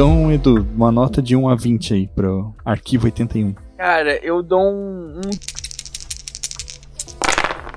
Então, 0.00 0.32
Edu, 0.32 0.66
uma 0.74 0.90
nota 0.90 1.20
de 1.20 1.36
1 1.36 1.46
a 1.46 1.54
20 1.54 1.92
aí 1.92 2.06
pro 2.06 2.54
arquivo 2.64 3.04
81. 3.04 3.54
Cara, 3.76 4.16
eu 4.24 4.42
dou 4.42 4.62
um, 4.62 5.20
um 5.26 5.30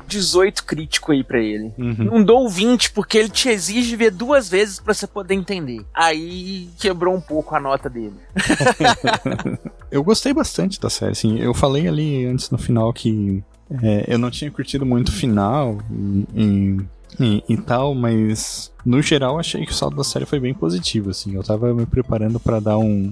18 0.08 0.64
crítico 0.64 1.12
aí 1.12 1.22
pra 1.22 1.42
ele. 1.42 1.74
Uhum. 1.78 1.96
Não 1.98 2.24
dou 2.24 2.46
o 2.46 2.50
20 2.50 2.92
porque 2.92 3.18
ele 3.18 3.28
te 3.28 3.50
exige 3.50 3.98
ver 3.98 4.10
duas 4.10 4.48
vezes 4.48 4.80
pra 4.80 4.94
você 4.94 5.06
poder 5.06 5.34
entender. 5.34 5.86
Aí 5.94 6.70
quebrou 6.80 7.14
um 7.14 7.20
pouco 7.20 7.58
a 7.58 7.60
nota 7.60 7.90
dele. 7.90 8.16
Eu 9.92 10.02
gostei 10.02 10.34
bastante 10.34 10.80
da 10.80 10.90
série, 10.90 11.12
assim. 11.12 11.38
Eu 11.40 11.54
falei 11.54 11.90
ali 11.90 12.26
antes 12.26 12.50
no 12.50 12.58
final 12.58 12.94
que 12.94 13.44
é, 13.82 14.06
eu 14.08 14.18
não 14.18 14.32
tinha 14.32 14.50
curtido 14.50 14.86
muito 14.86 15.10
o 15.10 15.14
final 15.14 15.78
e, 16.34 16.78
e, 17.20 17.44
e 17.48 17.58
tal, 17.58 17.94
mas 17.94 18.72
no 18.86 19.02
geral 19.02 19.40
achei 19.40 19.66
que 19.66 19.72
o 19.72 19.76
saldo 19.76 19.98
da 19.98 20.04
série 20.04 20.26
foi 20.26 20.40
bem 20.40 20.54
positivo, 20.54 21.10
assim. 21.10 21.36
Eu 21.36 21.44
tava 21.44 21.74
me 21.74 21.86
preparando 21.86 22.40
pra 22.40 22.60
dar 22.60 22.78
um. 22.78 23.12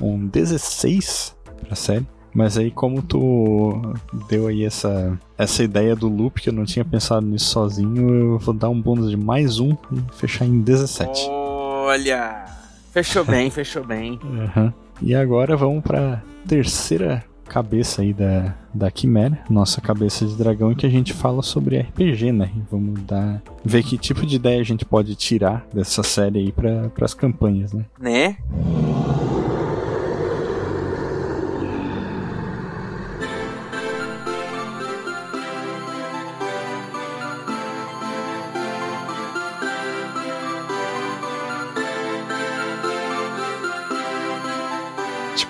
um 0.00 0.26
16 0.26 1.36
pra 1.62 1.74
série. 1.76 2.06
Mas 2.32 2.56
aí, 2.56 2.70
como 2.70 3.02
tu 3.02 3.82
deu 4.28 4.46
aí 4.46 4.64
essa, 4.64 5.18
essa 5.36 5.64
ideia 5.64 5.96
do 5.96 6.08
loop, 6.08 6.40
que 6.40 6.48
eu 6.48 6.52
não 6.52 6.64
tinha 6.64 6.84
pensado 6.84 7.26
nisso 7.26 7.46
sozinho, 7.46 8.08
eu 8.08 8.38
vou 8.38 8.54
dar 8.54 8.68
um 8.68 8.80
bônus 8.80 9.10
de 9.10 9.16
mais 9.16 9.58
um 9.58 9.72
e 9.92 10.00
fechar 10.12 10.44
em 10.44 10.60
17. 10.60 11.26
Olha! 11.28 12.44
Fechou 12.92 13.24
bem, 13.24 13.50
fechou 13.50 13.84
bem. 13.84 14.18
Aham. 14.22 14.72
E 15.02 15.14
agora 15.14 15.56
vamos 15.56 15.82
pra 15.82 16.22
terceira 16.46 17.24
cabeça 17.50 18.02
aí 18.02 18.14
da, 18.14 18.54
da 18.72 18.90
Quimera, 18.92 19.40
nossa 19.50 19.80
cabeça 19.80 20.24
de 20.24 20.36
dragão, 20.36 20.72
que 20.72 20.86
a 20.86 20.88
gente 20.88 21.12
fala 21.12 21.42
sobre 21.42 21.80
RPG, 21.80 22.30
né? 22.30 22.48
Vamos 22.70 23.02
dar, 23.02 23.42
ver 23.64 23.82
que 23.82 23.98
tipo 23.98 24.24
de 24.24 24.36
ideia 24.36 24.60
a 24.60 24.64
gente 24.64 24.84
pode 24.84 25.16
tirar 25.16 25.66
dessa 25.74 26.04
série 26.04 26.38
aí 26.38 26.52
para 26.52 26.92
as 27.04 27.12
campanhas, 27.12 27.72
né? 27.72 27.84
Né? 27.98 28.36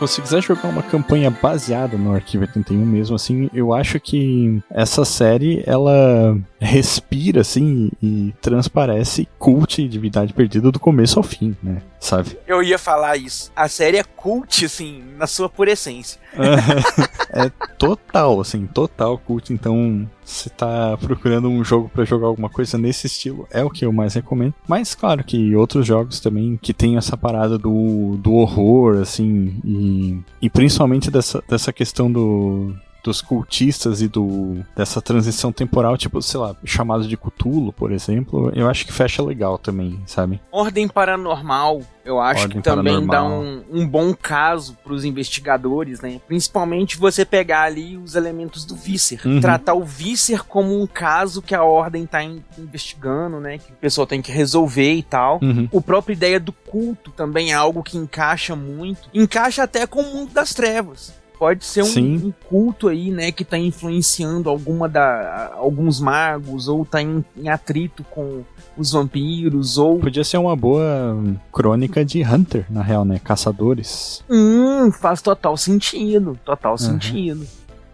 Tipo, 0.00 0.08
se 0.08 0.22
quiser 0.22 0.42
jogar 0.42 0.66
uma 0.70 0.82
campanha 0.82 1.30
baseada 1.30 1.98
no 1.98 2.14
Arquivo 2.14 2.44
81 2.44 2.86
mesmo, 2.86 3.14
assim, 3.16 3.50
eu 3.52 3.74
acho 3.74 4.00
que 4.00 4.58
essa 4.70 5.04
série, 5.04 5.62
ela 5.66 6.38
respira, 6.58 7.42
assim, 7.42 7.90
e 8.02 8.32
transparece 8.40 9.28
cult 9.38 9.82
e 9.82 9.86
divindade 9.86 10.32
perdida 10.32 10.72
do 10.72 10.80
começo 10.80 11.18
ao 11.18 11.22
fim, 11.22 11.54
né? 11.62 11.82
Sabe? 12.00 12.38
Eu 12.46 12.62
ia 12.62 12.78
falar 12.78 13.18
isso. 13.18 13.52
A 13.54 13.68
série 13.68 13.98
é 13.98 14.02
cult, 14.02 14.64
assim, 14.64 15.04
na 15.18 15.26
sua 15.26 15.50
pura 15.50 15.70
essência. 15.72 16.18
é 17.30 17.50
total, 17.76 18.40
assim, 18.40 18.66
total 18.66 19.18
cult. 19.18 19.52
Então, 19.52 20.08
se 20.24 20.48
tá 20.48 20.96
procurando 20.96 21.48
um 21.48 21.62
jogo 21.62 21.90
para 21.90 22.06
jogar 22.06 22.28
alguma 22.28 22.48
coisa 22.48 22.78
nesse 22.78 23.06
estilo, 23.06 23.46
é 23.50 23.62
o 23.62 23.68
que 23.68 23.84
eu 23.84 23.92
mais 23.92 24.14
recomendo. 24.14 24.54
Mas, 24.66 24.94
claro 24.94 25.22
que 25.22 25.54
outros 25.54 25.86
jogos 25.86 26.20
também 26.20 26.58
que 26.60 26.72
tem 26.72 26.96
essa 26.96 27.18
parada 27.18 27.58
do, 27.58 28.16
do 28.16 28.32
horror, 28.32 28.96
assim, 29.02 29.60
e, 29.62 30.20
e 30.40 30.48
principalmente 30.48 31.10
dessa, 31.10 31.44
dessa 31.46 31.70
questão 31.70 32.10
do, 32.10 32.74
dos 33.02 33.20
cultistas 33.20 34.00
e 34.02 34.08
do 34.08 34.64
dessa 34.76 35.00
transição 35.00 35.52
temporal, 35.52 35.96
tipo, 35.96 36.20
sei 36.22 36.40
lá, 36.40 36.54
chamado 36.64 37.06
de 37.06 37.16
Cthulhu, 37.16 37.72
por 37.72 37.92
exemplo, 37.92 38.50
eu 38.54 38.68
acho 38.68 38.86
que 38.86 38.92
fecha 38.92 39.22
legal 39.22 39.58
também, 39.58 40.00
sabe? 40.06 40.40
Ordem 40.52 40.88
Paranormal, 40.88 41.82
eu 42.04 42.20
acho 42.20 42.42
Ordem 42.42 42.56
que 42.58 42.62
também 42.62 43.06
dá 43.06 43.22
um, 43.24 43.62
um 43.70 43.86
bom 43.88 44.14
caso 44.14 44.76
pros 44.84 45.04
investigadores, 45.04 46.00
né? 46.00 46.20
Principalmente 46.26 46.96
você 46.96 47.24
pegar 47.24 47.62
ali 47.62 47.96
os 47.96 48.14
elementos 48.14 48.64
do 48.64 48.74
Visser. 48.74 49.20
Uhum. 49.24 49.40
Tratar 49.40 49.74
o 49.74 49.84
Visser 49.84 50.44
como 50.44 50.80
um 50.80 50.86
caso 50.86 51.42
que 51.42 51.54
a 51.54 51.62
Ordem 51.62 52.06
tá 52.06 52.22
in- 52.22 52.42
investigando, 52.58 53.40
né? 53.40 53.58
Que 53.58 53.72
o 53.72 53.76
pessoal 53.76 54.06
tem 54.06 54.22
que 54.22 54.32
resolver 54.32 54.92
e 54.94 55.02
tal. 55.02 55.38
Uhum. 55.42 55.68
O 55.70 55.80
próprio 55.80 56.12
ideia 56.14 56.40
do 56.40 56.52
culto 56.52 57.10
também 57.10 57.52
é 57.52 57.54
algo 57.54 57.82
que 57.82 57.96
encaixa 57.98 58.54
muito. 58.56 59.08
Encaixa 59.14 59.62
até 59.62 59.86
com 59.86 60.00
o 60.00 60.14
mundo 60.14 60.32
das 60.32 60.54
trevas. 60.54 61.12
Pode 61.40 61.64
ser 61.64 61.82
um, 61.82 62.26
um 62.26 62.32
culto 62.50 62.88
aí, 62.88 63.10
né, 63.10 63.32
que 63.32 63.46
tá 63.46 63.56
influenciando 63.56 64.50
alguma 64.50 64.86
da, 64.86 65.50
alguns 65.54 65.98
magos, 65.98 66.68
ou 66.68 66.84
tá 66.84 67.00
em, 67.00 67.24
em 67.34 67.48
atrito 67.48 68.04
com 68.10 68.42
os 68.76 68.92
vampiros, 68.92 69.78
ou. 69.78 69.98
Podia 69.98 70.22
ser 70.22 70.36
uma 70.36 70.54
boa 70.54 71.18
crônica 71.50 72.04
de 72.04 72.22
Hunter, 72.22 72.66
na 72.68 72.82
real, 72.82 73.06
né? 73.06 73.18
Caçadores. 73.24 74.22
Hum, 74.28 74.92
faz 74.92 75.22
total 75.22 75.56
sentido. 75.56 76.38
Total 76.44 76.76
sentido. 76.76 77.46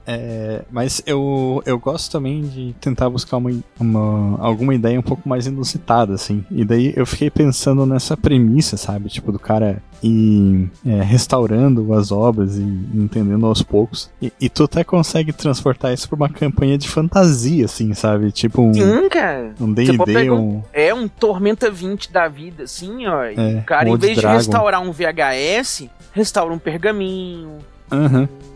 É, 0.06 0.62
mas 0.70 1.02
eu, 1.06 1.62
eu 1.66 1.78
gosto 1.78 2.12
também 2.12 2.42
de 2.42 2.74
tentar 2.80 3.10
buscar 3.10 3.38
uma, 3.38 3.50
uma- 3.80 4.38
alguma 4.40 4.74
ideia 4.74 4.98
um 4.98 5.02
pouco 5.02 5.28
mais 5.28 5.46
inusitada, 5.46 6.14
assim. 6.14 6.44
E 6.50 6.64
daí 6.64 6.92
eu 6.96 7.04
fiquei 7.04 7.28
pensando 7.30 7.84
nessa 7.84 8.16
premissa, 8.16 8.76
sabe? 8.76 9.08
Tipo, 9.08 9.32
do 9.32 9.38
cara 9.38 9.82
ir 10.02 10.70
é, 10.86 11.02
restaurando 11.02 11.92
as 11.94 12.12
obras 12.12 12.56
e 12.56 12.62
entendendo 12.94 13.46
aos 13.46 13.62
poucos. 13.62 14.10
E, 14.22 14.32
e 14.40 14.48
tu 14.48 14.64
até 14.64 14.84
consegue 14.84 15.32
transportar 15.32 15.92
isso 15.92 16.08
pra 16.08 16.16
uma 16.16 16.28
campanha 16.28 16.78
de 16.78 16.88
fantasia, 16.88 17.64
assim, 17.64 17.92
sabe? 17.94 18.30
Tipo 18.30 18.62
um 18.62 18.74
Sim, 18.74 19.08
cara. 19.08 19.54
um 19.60 19.72
D&D, 19.72 19.98
pegar 20.04 20.34
um... 20.34 20.62
É 20.72 20.94
um 20.94 21.08
Tormenta 21.08 21.70
20 21.70 22.12
da 22.12 22.28
vida, 22.28 22.64
assim, 22.64 23.06
ó. 23.06 23.24
e 23.24 23.34
É, 23.36 23.58
o 23.58 23.64
cara, 23.64 23.88
um 23.90 23.94
em 23.94 23.98
vez 23.98 24.14
de 24.14 24.20
Dragon. 24.20 24.36
restaurar 24.36 24.80
um 24.82 24.92
VHS, 24.92 25.88
restaura 26.12 26.52
um 26.52 26.58
pergaminho, 26.58 27.58
Aham. 27.90 28.28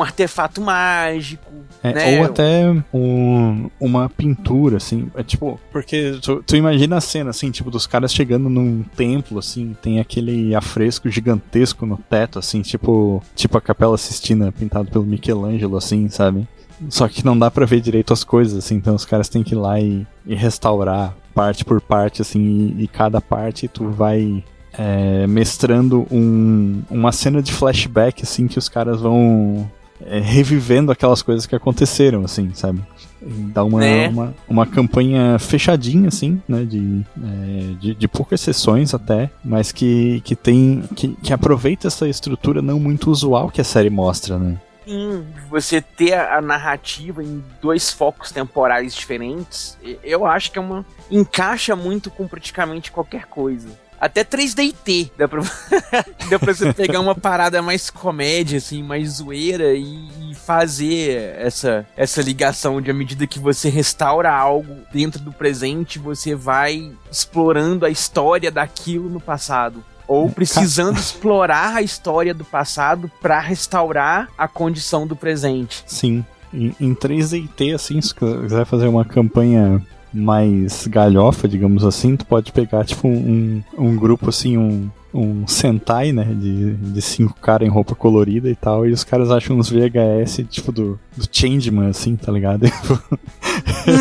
artefato 0.00 0.60
mágico. 0.60 1.50
É, 1.82 1.92
né? 1.92 2.18
Ou 2.20 2.24
até 2.26 2.64
um- 2.92 3.68
uma 3.80 4.08
pintura, 4.08 4.76
assim. 4.78 5.10
É 5.14 5.22
tipo, 5.22 5.60
porque 5.70 6.18
tu, 6.22 6.42
tu 6.46 6.56
imagina 6.56 6.96
a 6.96 7.00
cena, 7.00 7.30
assim, 7.30 7.50
tipo, 7.50 7.70
dos 7.70 7.86
caras 7.86 8.12
chegando 8.12 8.48
num 8.48 8.82
templo, 8.96 9.38
assim, 9.38 9.76
tem 9.82 10.00
aquele 10.00 10.54
afresco 10.54 11.08
gigantesco 11.10 11.84
no 11.86 11.96
teto, 11.98 12.38
assim, 12.38 12.62
tipo, 12.62 13.22
tipo 13.34 13.58
a 13.58 13.60
Capela 13.60 13.98
Sistina 13.98 14.50
pintado 14.52 14.90
pelo 14.90 15.04
Michelangelo, 15.04 15.76
assim, 15.76 16.08
sabe? 16.08 16.46
Só 16.88 17.06
que 17.08 17.24
não 17.24 17.38
dá 17.38 17.50
pra 17.50 17.66
ver 17.66 17.80
direito 17.80 18.12
as 18.12 18.24
coisas, 18.24 18.58
assim, 18.58 18.74
então 18.76 18.94
os 18.94 19.04
caras 19.04 19.28
têm 19.28 19.42
que 19.42 19.54
ir 19.54 19.58
lá 19.58 19.78
e, 19.80 20.06
e 20.26 20.34
restaurar 20.34 21.14
parte 21.34 21.64
por 21.64 21.80
parte, 21.80 22.22
assim, 22.22 22.74
e, 22.78 22.84
e 22.84 22.88
cada 22.88 23.20
parte 23.20 23.68
tu 23.68 23.88
vai 23.90 24.42
é, 24.78 25.26
mestrando 25.26 26.06
um- 26.10 26.82
uma 26.90 27.12
cena 27.12 27.42
de 27.42 27.52
flashback, 27.52 28.22
assim, 28.22 28.46
que 28.48 28.58
os 28.58 28.68
caras 28.68 29.00
vão 29.00 29.70
é, 30.06 30.18
revivendo 30.18 30.90
aquelas 30.92 31.22
coisas 31.22 31.46
que 31.46 31.54
aconteceram, 31.54 32.24
assim, 32.24 32.50
sabe? 32.54 32.82
Dá 33.22 33.64
uma, 33.64 33.80
Né? 33.80 34.08
uma, 34.08 34.34
uma 34.46 34.66
campanha 34.66 35.38
fechadinha, 35.38 36.08
assim, 36.08 36.42
né? 36.46 36.64
De, 36.64 37.02
é, 37.22 37.74
de, 37.80 37.94
de 37.94 38.08
poucas 38.08 38.40
sessões 38.40 38.92
até, 38.92 39.30
mas 39.42 39.72
que, 39.72 40.20
que 40.22 40.36
tem. 40.36 40.82
Que, 40.94 41.08
que 41.22 41.32
aproveita 41.32 41.86
essa 41.86 42.06
estrutura 42.08 42.60
não 42.60 42.78
muito 42.78 43.10
usual 43.10 43.48
que 43.50 43.60
a 43.60 43.64
série 43.64 43.88
mostra, 43.88 44.38
né? 44.38 44.60
Sim, 44.84 45.24
você 45.48 45.80
ter 45.80 46.12
a, 46.12 46.42
narrativa 46.42 47.22
em 47.24 47.42
dois 47.62 47.90
focos 47.90 48.30
temporais 48.30 48.94
diferentes, 48.94 49.78
eu 50.02 50.26
acho 50.26 50.50
que 50.52 50.58
é 50.58 50.60
uma. 50.60 50.84
encaixa 51.10 51.74
muito 51.74 52.10
com 52.10 52.26
praticamente 52.28 52.92
qualquer 52.92 53.24
coisa. 53.26 53.68
Até 54.04 54.22
3DT 54.22 55.12
dá 55.16 55.26
pra, 55.26 55.40
dá 56.28 56.38
pra 56.38 56.52
você 56.52 56.74
pegar 56.74 57.00
uma 57.00 57.14
parada 57.14 57.62
mais 57.62 57.88
comédia, 57.88 58.58
assim, 58.58 58.82
mais 58.82 59.12
zoeira 59.12 59.72
e, 59.72 60.10
e 60.30 60.34
fazer 60.34 61.34
essa, 61.38 61.86
essa 61.96 62.20
ligação 62.20 62.82
de 62.82 62.90
à 62.90 62.94
medida 62.94 63.26
que 63.26 63.38
você 63.38 63.70
restaura 63.70 64.30
algo 64.30 64.76
dentro 64.92 65.22
do 65.22 65.32
presente, 65.32 65.98
você 65.98 66.34
vai 66.34 66.92
explorando 67.10 67.86
a 67.86 67.88
história 67.88 68.50
daquilo 68.50 69.08
no 69.08 69.20
passado. 69.20 69.82
Ou 70.06 70.28
precisando 70.28 70.98
explorar 70.98 71.76
a 71.76 71.80
história 71.80 72.34
do 72.34 72.44
passado 72.44 73.10
pra 73.22 73.40
restaurar 73.40 74.28
a 74.36 74.46
condição 74.46 75.06
do 75.06 75.16
presente. 75.16 75.82
Sim. 75.86 76.22
Em, 76.52 76.76
em 76.78 76.94
3DT, 76.94 77.74
assim, 77.74 78.02
se 78.02 78.14
quiser 78.14 78.66
fazer 78.66 78.86
uma 78.86 79.06
campanha 79.06 79.82
mais 80.14 80.86
galhofa, 80.86 81.48
digamos 81.48 81.84
assim, 81.84 82.16
tu 82.16 82.24
pode 82.24 82.52
pegar, 82.52 82.84
tipo, 82.84 83.08
um, 83.08 83.62
um 83.76 83.96
grupo, 83.96 84.28
assim, 84.28 84.56
um, 84.56 84.88
um 85.12 85.46
Sentai, 85.46 86.12
né, 86.12 86.24
de, 86.24 86.74
de 86.74 87.02
cinco 87.02 87.34
caras 87.40 87.66
em 87.66 87.70
roupa 87.70 87.94
colorida 87.94 88.48
e 88.48 88.54
tal, 88.54 88.86
e 88.86 88.92
os 88.92 89.04
caras 89.04 89.30
acham 89.30 89.58
uns 89.58 89.70
VHS, 89.70 90.44
tipo, 90.48 90.72
do, 90.72 90.98
do 91.16 91.26
Changeman, 91.30 91.88
assim, 91.88 92.16
tá 92.16 92.32
ligado? 92.32 92.66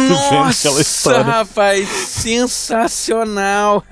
Nossa, 0.09 1.21
rapaz, 1.21 1.87
sensacional! 1.89 3.83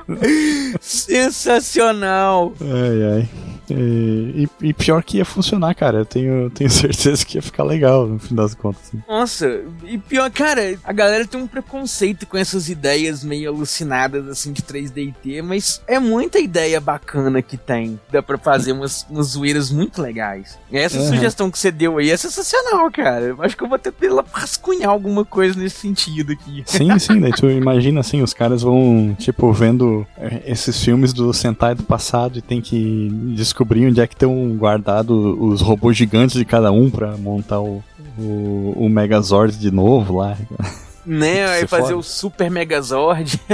sensacional! 0.80 2.52
Ai, 2.60 3.02
ai. 3.14 3.49
E, 3.74 4.48
e 4.60 4.72
pior 4.72 5.02
que 5.02 5.18
ia 5.18 5.24
funcionar, 5.24 5.74
cara. 5.74 5.98
Eu 5.98 6.04
tenho, 6.06 6.50
tenho 6.54 6.70
certeza 6.70 7.24
que 7.24 7.38
ia 7.38 7.42
ficar 7.42 7.64
legal 7.64 8.06
no 8.06 8.18
fim 8.18 8.34
das 8.34 8.54
contas. 8.54 8.90
Nossa, 9.08 9.60
e 9.84 9.98
pior, 9.98 10.30
cara, 10.30 10.78
a 10.84 10.92
galera 10.92 11.26
tem 11.26 11.40
um 11.40 11.46
preconceito 11.46 12.26
com 12.26 12.36
essas 12.36 12.68
ideias 12.68 13.22
meio 13.24 13.50
alucinadas, 13.50 14.26
assim, 14.28 14.52
de 14.52 14.62
3DT, 14.62 15.42
mas 15.42 15.80
é 15.86 15.98
muita 15.98 16.38
ideia 16.38 16.80
bacana 16.80 17.42
que 17.42 17.56
tem. 17.56 17.98
Dá 18.10 18.22
pra 18.22 18.38
fazer 18.38 18.72
umas, 18.72 19.06
umas 19.10 19.28
zoeiras 19.28 19.70
muito 19.70 20.00
legais. 20.02 20.58
E 20.70 20.76
essa 20.76 20.98
Uhum. 21.00 21.08
sugestão 21.08 21.50
que 21.50 21.58
você 21.58 21.70
deu 21.70 21.98
aí 21.98 22.10
é 22.10 22.16
sensacional, 22.16 22.90
cara. 22.90 23.26
Eu 23.26 23.42
acho 23.42 23.56
que 23.56 23.62
eu 23.64 23.68
vou 23.68 23.78
ter 23.78 23.92
que 23.92 24.06
rascunhar 24.32 24.90
alguma 24.90 25.24
coisa 25.24 25.58
nesse 25.58 25.76
sentido 25.80 26.32
aqui. 26.32 26.62
Sim, 26.66 26.98
sim, 26.98 27.20
daí 27.20 27.32
tu 27.32 27.48
imagina 27.48 28.00
assim, 28.00 28.22
os 28.22 28.34
caras 28.34 28.62
vão, 28.62 29.14
tipo, 29.18 29.52
vendo 29.52 30.06
é, 30.18 30.42
esses 30.46 30.82
filmes 30.82 31.12
do 31.12 31.32
Sentai 31.32 31.74
do 31.74 31.82
passado 31.82 32.38
e 32.38 32.42
tem 32.42 32.60
que 32.60 33.08
descobrir 33.34 33.59
onde 33.88 34.00
é 34.00 34.06
que 34.06 34.14
estão 34.14 34.56
guardados 34.56 35.36
os 35.38 35.60
robôs 35.60 35.96
gigantes 35.96 36.36
de 36.36 36.44
cada 36.44 36.70
um 36.72 36.90
pra 36.90 37.16
montar 37.16 37.60
o, 37.60 37.82
o, 38.18 38.74
o 38.76 38.88
Megazord 38.88 39.56
de 39.56 39.70
novo 39.70 40.18
lá. 40.18 40.36
Né? 41.04 41.46
Aí 41.50 41.62
é 41.62 41.66
fazer 41.66 41.88
foda. 41.88 41.96
o 41.96 42.02
Super 42.02 42.50
Megazord. 42.50 43.40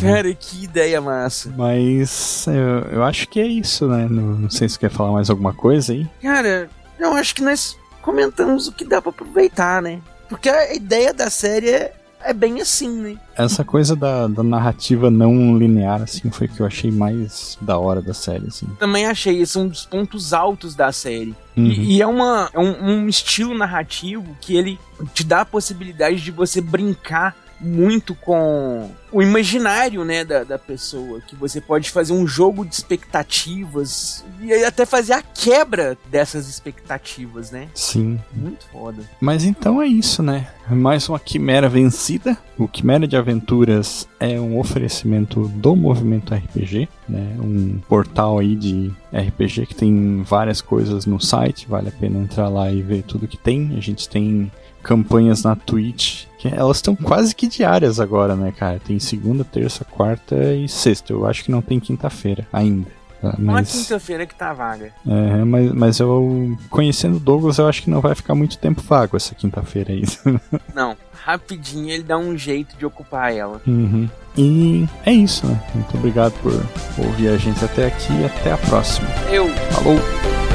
Cara, 0.00 0.34
que 0.34 0.64
ideia 0.64 1.00
massa. 1.00 1.52
Mas 1.56 2.46
eu, 2.46 2.92
eu 2.92 3.04
acho 3.04 3.28
que 3.28 3.40
é 3.40 3.46
isso, 3.46 3.86
né? 3.88 4.06
Não, 4.08 4.22
não 4.22 4.50
sei 4.50 4.68
se 4.68 4.74
você 4.74 4.80
quer 4.80 4.90
falar 4.90 5.12
mais 5.12 5.30
alguma 5.30 5.52
coisa 5.52 5.92
aí. 5.92 6.06
Cara, 6.22 6.68
eu 6.98 7.12
acho 7.14 7.34
que 7.34 7.42
nós 7.42 7.76
comentamos 8.02 8.68
o 8.68 8.72
que 8.72 8.84
dá 8.84 9.00
pra 9.02 9.10
aproveitar, 9.10 9.82
né? 9.82 10.00
Porque 10.28 10.48
a 10.48 10.74
ideia 10.74 11.12
da 11.12 11.30
série 11.30 11.70
é, 11.70 11.92
é 12.26 12.32
bem 12.32 12.60
assim, 12.60 12.88
né? 12.88 13.16
Essa 13.36 13.64
coisa 13.64 13.94
da, 13.94 14.26
da 14.26 14.42
narrativa 14.42 15.10
não 15.10 15.56
linear, 15.56 16.02
assim, 16.02 16.30
foi 16.30 16.48
o 16.48 16.50
que 16.50 16.60
eu 16.60 16.66
achei 16.66 16.90
mais 16.90 17.56
da 17.60 17.78
hora 17.78 18.02
da 18.02 18.12
série, 18.12 18.48
assim. 18.48 18.66
Também 18.78 19.06
achei, 19.06 19.40
esse 19.40 19.56
é 19.56 19.60
um 19.60 19.68
dos 19.68 19.86
pontos 19.86 20.32
altos 20.32 20.74
da 20.74 20.90
série. 20.90 21.34
Uhum. 21.56 21.66
E, 21.66 21.96
e 21.96 22.02
é, 22.02 22.06
uma, 22.06 22.50
é 22.52 22.58
um, 22.58 22.84
um 22.84 23.08
estilo 23.08 23.56
narrativo 23.56 24.36
que 24.40 24.56
ele 24.56 24.78
te 25.14 25.22
dá 25.22 25.42
a 25.42 25.46
possibilidade 25.46 26.20
de 26.20 26.30
você 26.32 26.60
brincar 26.60 27.36
muito 27.60 28.14
com 28.14 28.90
o 29.12 29.22
imaginário, 29.22 30.04
né, 30.04 30.24
da, 30.24 30.44
da 30.44 30.58
pessoa, 30.58 31.20
que 31.20 31.34
você 31.34 31.60
pode 31.60 31.90
fazer 31.90 32.12
um 32.12 32.26
jogo 32.26 32.64
de 32.64 32.74
expectativas 32.74 34.24
e 34.40 34.52
até 34.64 34.84
fazer 34.84 35.14
a 35.14 35.22
quebra 35.22 35.96
dessas 36.10 36.48
expectativas, 36.48 37.50
né? 37.50 37.68
Sim. 37.74 38.20
Muito 38.32 38.66
foda. 38.66 39.02
Mas 39.20 39.44
então 39.44 39.80
é 39.80 39.86
isso, 39.86 40.22
né? 40.22 40.48
Mais 40.68 41.08
uma 41.08 41.18
quimera 41.18 41.68
vencida. 41.68 42.36
O 42.58 42.66
Quimera 42.66 43.06
de 43.06 43.16
Aventuras 43.16 44.08
é 44.18 44.40
um 44.40 44.58
oferecimento 44.58 45.46
do 45.48 45.76
Movimento 45.76 46.34
RPG, 46.34 46.88
né? 47.08 47.36
Um 47.38 47.78
portal 47.88 48.38
aí 48.38 48.56
de 48.56 48.90
RPG 49.12 49.66
que 49.66 49.74
tem 49.74 50.22
várias 50.22 50.60
coisas 50.60 51.06
no 51.06 51.20
site, 51.20 51.68
vale 51.68 51.88
a 51.88 51.92
pena 51.92 52.18
entrar 52.18 52.48
lá 52.48 52.70
e 52.70 52.82
ver 52.82 53.02
tudo 53.02 53.28
que 53.28 53.36
tem. 53.36 53.74
A 53.76 53.80
gente 53.80 54.08
tem 54.08 54.50
campanhas 54.86 55.42
na 55.42 55.56
Twitch, 55.56 56.26
que 56.38 56.46
elas 56.46 56.76
estão 56.76 56.94
quase 56.94 57.34
que 57.34 57.48
diárias 57.48 57.98
agora, 57.98 58.36
né, 58.36 58.52
cara? 58.56 58.78
Tem 58.78 59.00
segunda, 59.00 59.42
terça, 59.44 59.84
quarta 59.84 60.36
e 60.54 60.68
sexta. 60.68 61.12
Eu 61.12 61.26
acho 61.26 61.42
que 61.42 61.50
não 61.50 61.60
tem 61.60 61.80
quinta-feira 61.80 62.46
ainda. 62.52 62.86
tá? 63.20 63.34
Uma 63.36 63.54
Mas, 63.54 63.72
quinta-feira 63.72 64.24
que 64.24 64.34
tá 64.36 64.52
vaga. 64.52 64.92
é, 65.04 65.44
mas, 65.44 65.72
mas 65.72 65.98
eu, 65.98 66.56
conhecendo 66.70 67.16
o 67.16 67.20
Douglas, 67.20 67.58
eu 67.58 67.66
acho 67.66 67.82
que 67.82 67.90
não 67.90 68.00
vai 68.00 68.14
ficar 68.14 68.36
muito 68.36 68.58
tempo 68.58 68.80
vago 68.80 69.16
essa 69.16 69.34
quinta-feira 69.34 69.92
aí. 69.92 70.04
Não, 70.72 70.96
rapidinho 71.12 71.90
ele 71.90 72.04
dá 72.04 72.16
um 72.16 72.38
jeito 72.38 72.76
de 72.76 72.86
ocupar 72.86 73.34
ela. 73.34 73.60
Uhum. 73.66 74.08
E 74.38 74.86
é 75.04 75.12
isso, 75.12 75.44
né? 75.48 75.60
Muito 75.74 75.96
obrigado 75.96 76.32
por 76.42 76.52
ouvir 77.04 77.28
a 77.28 77.36
gente 77.36 77.64
até 77.64 77.86
aqui 77.86 78.12
e 78.12 78.24
até 78.24 78.52
a 78.52 78.58
próxima. 78.58 79.08
Eu 79.32 79.48
Falou! 79.72 80.45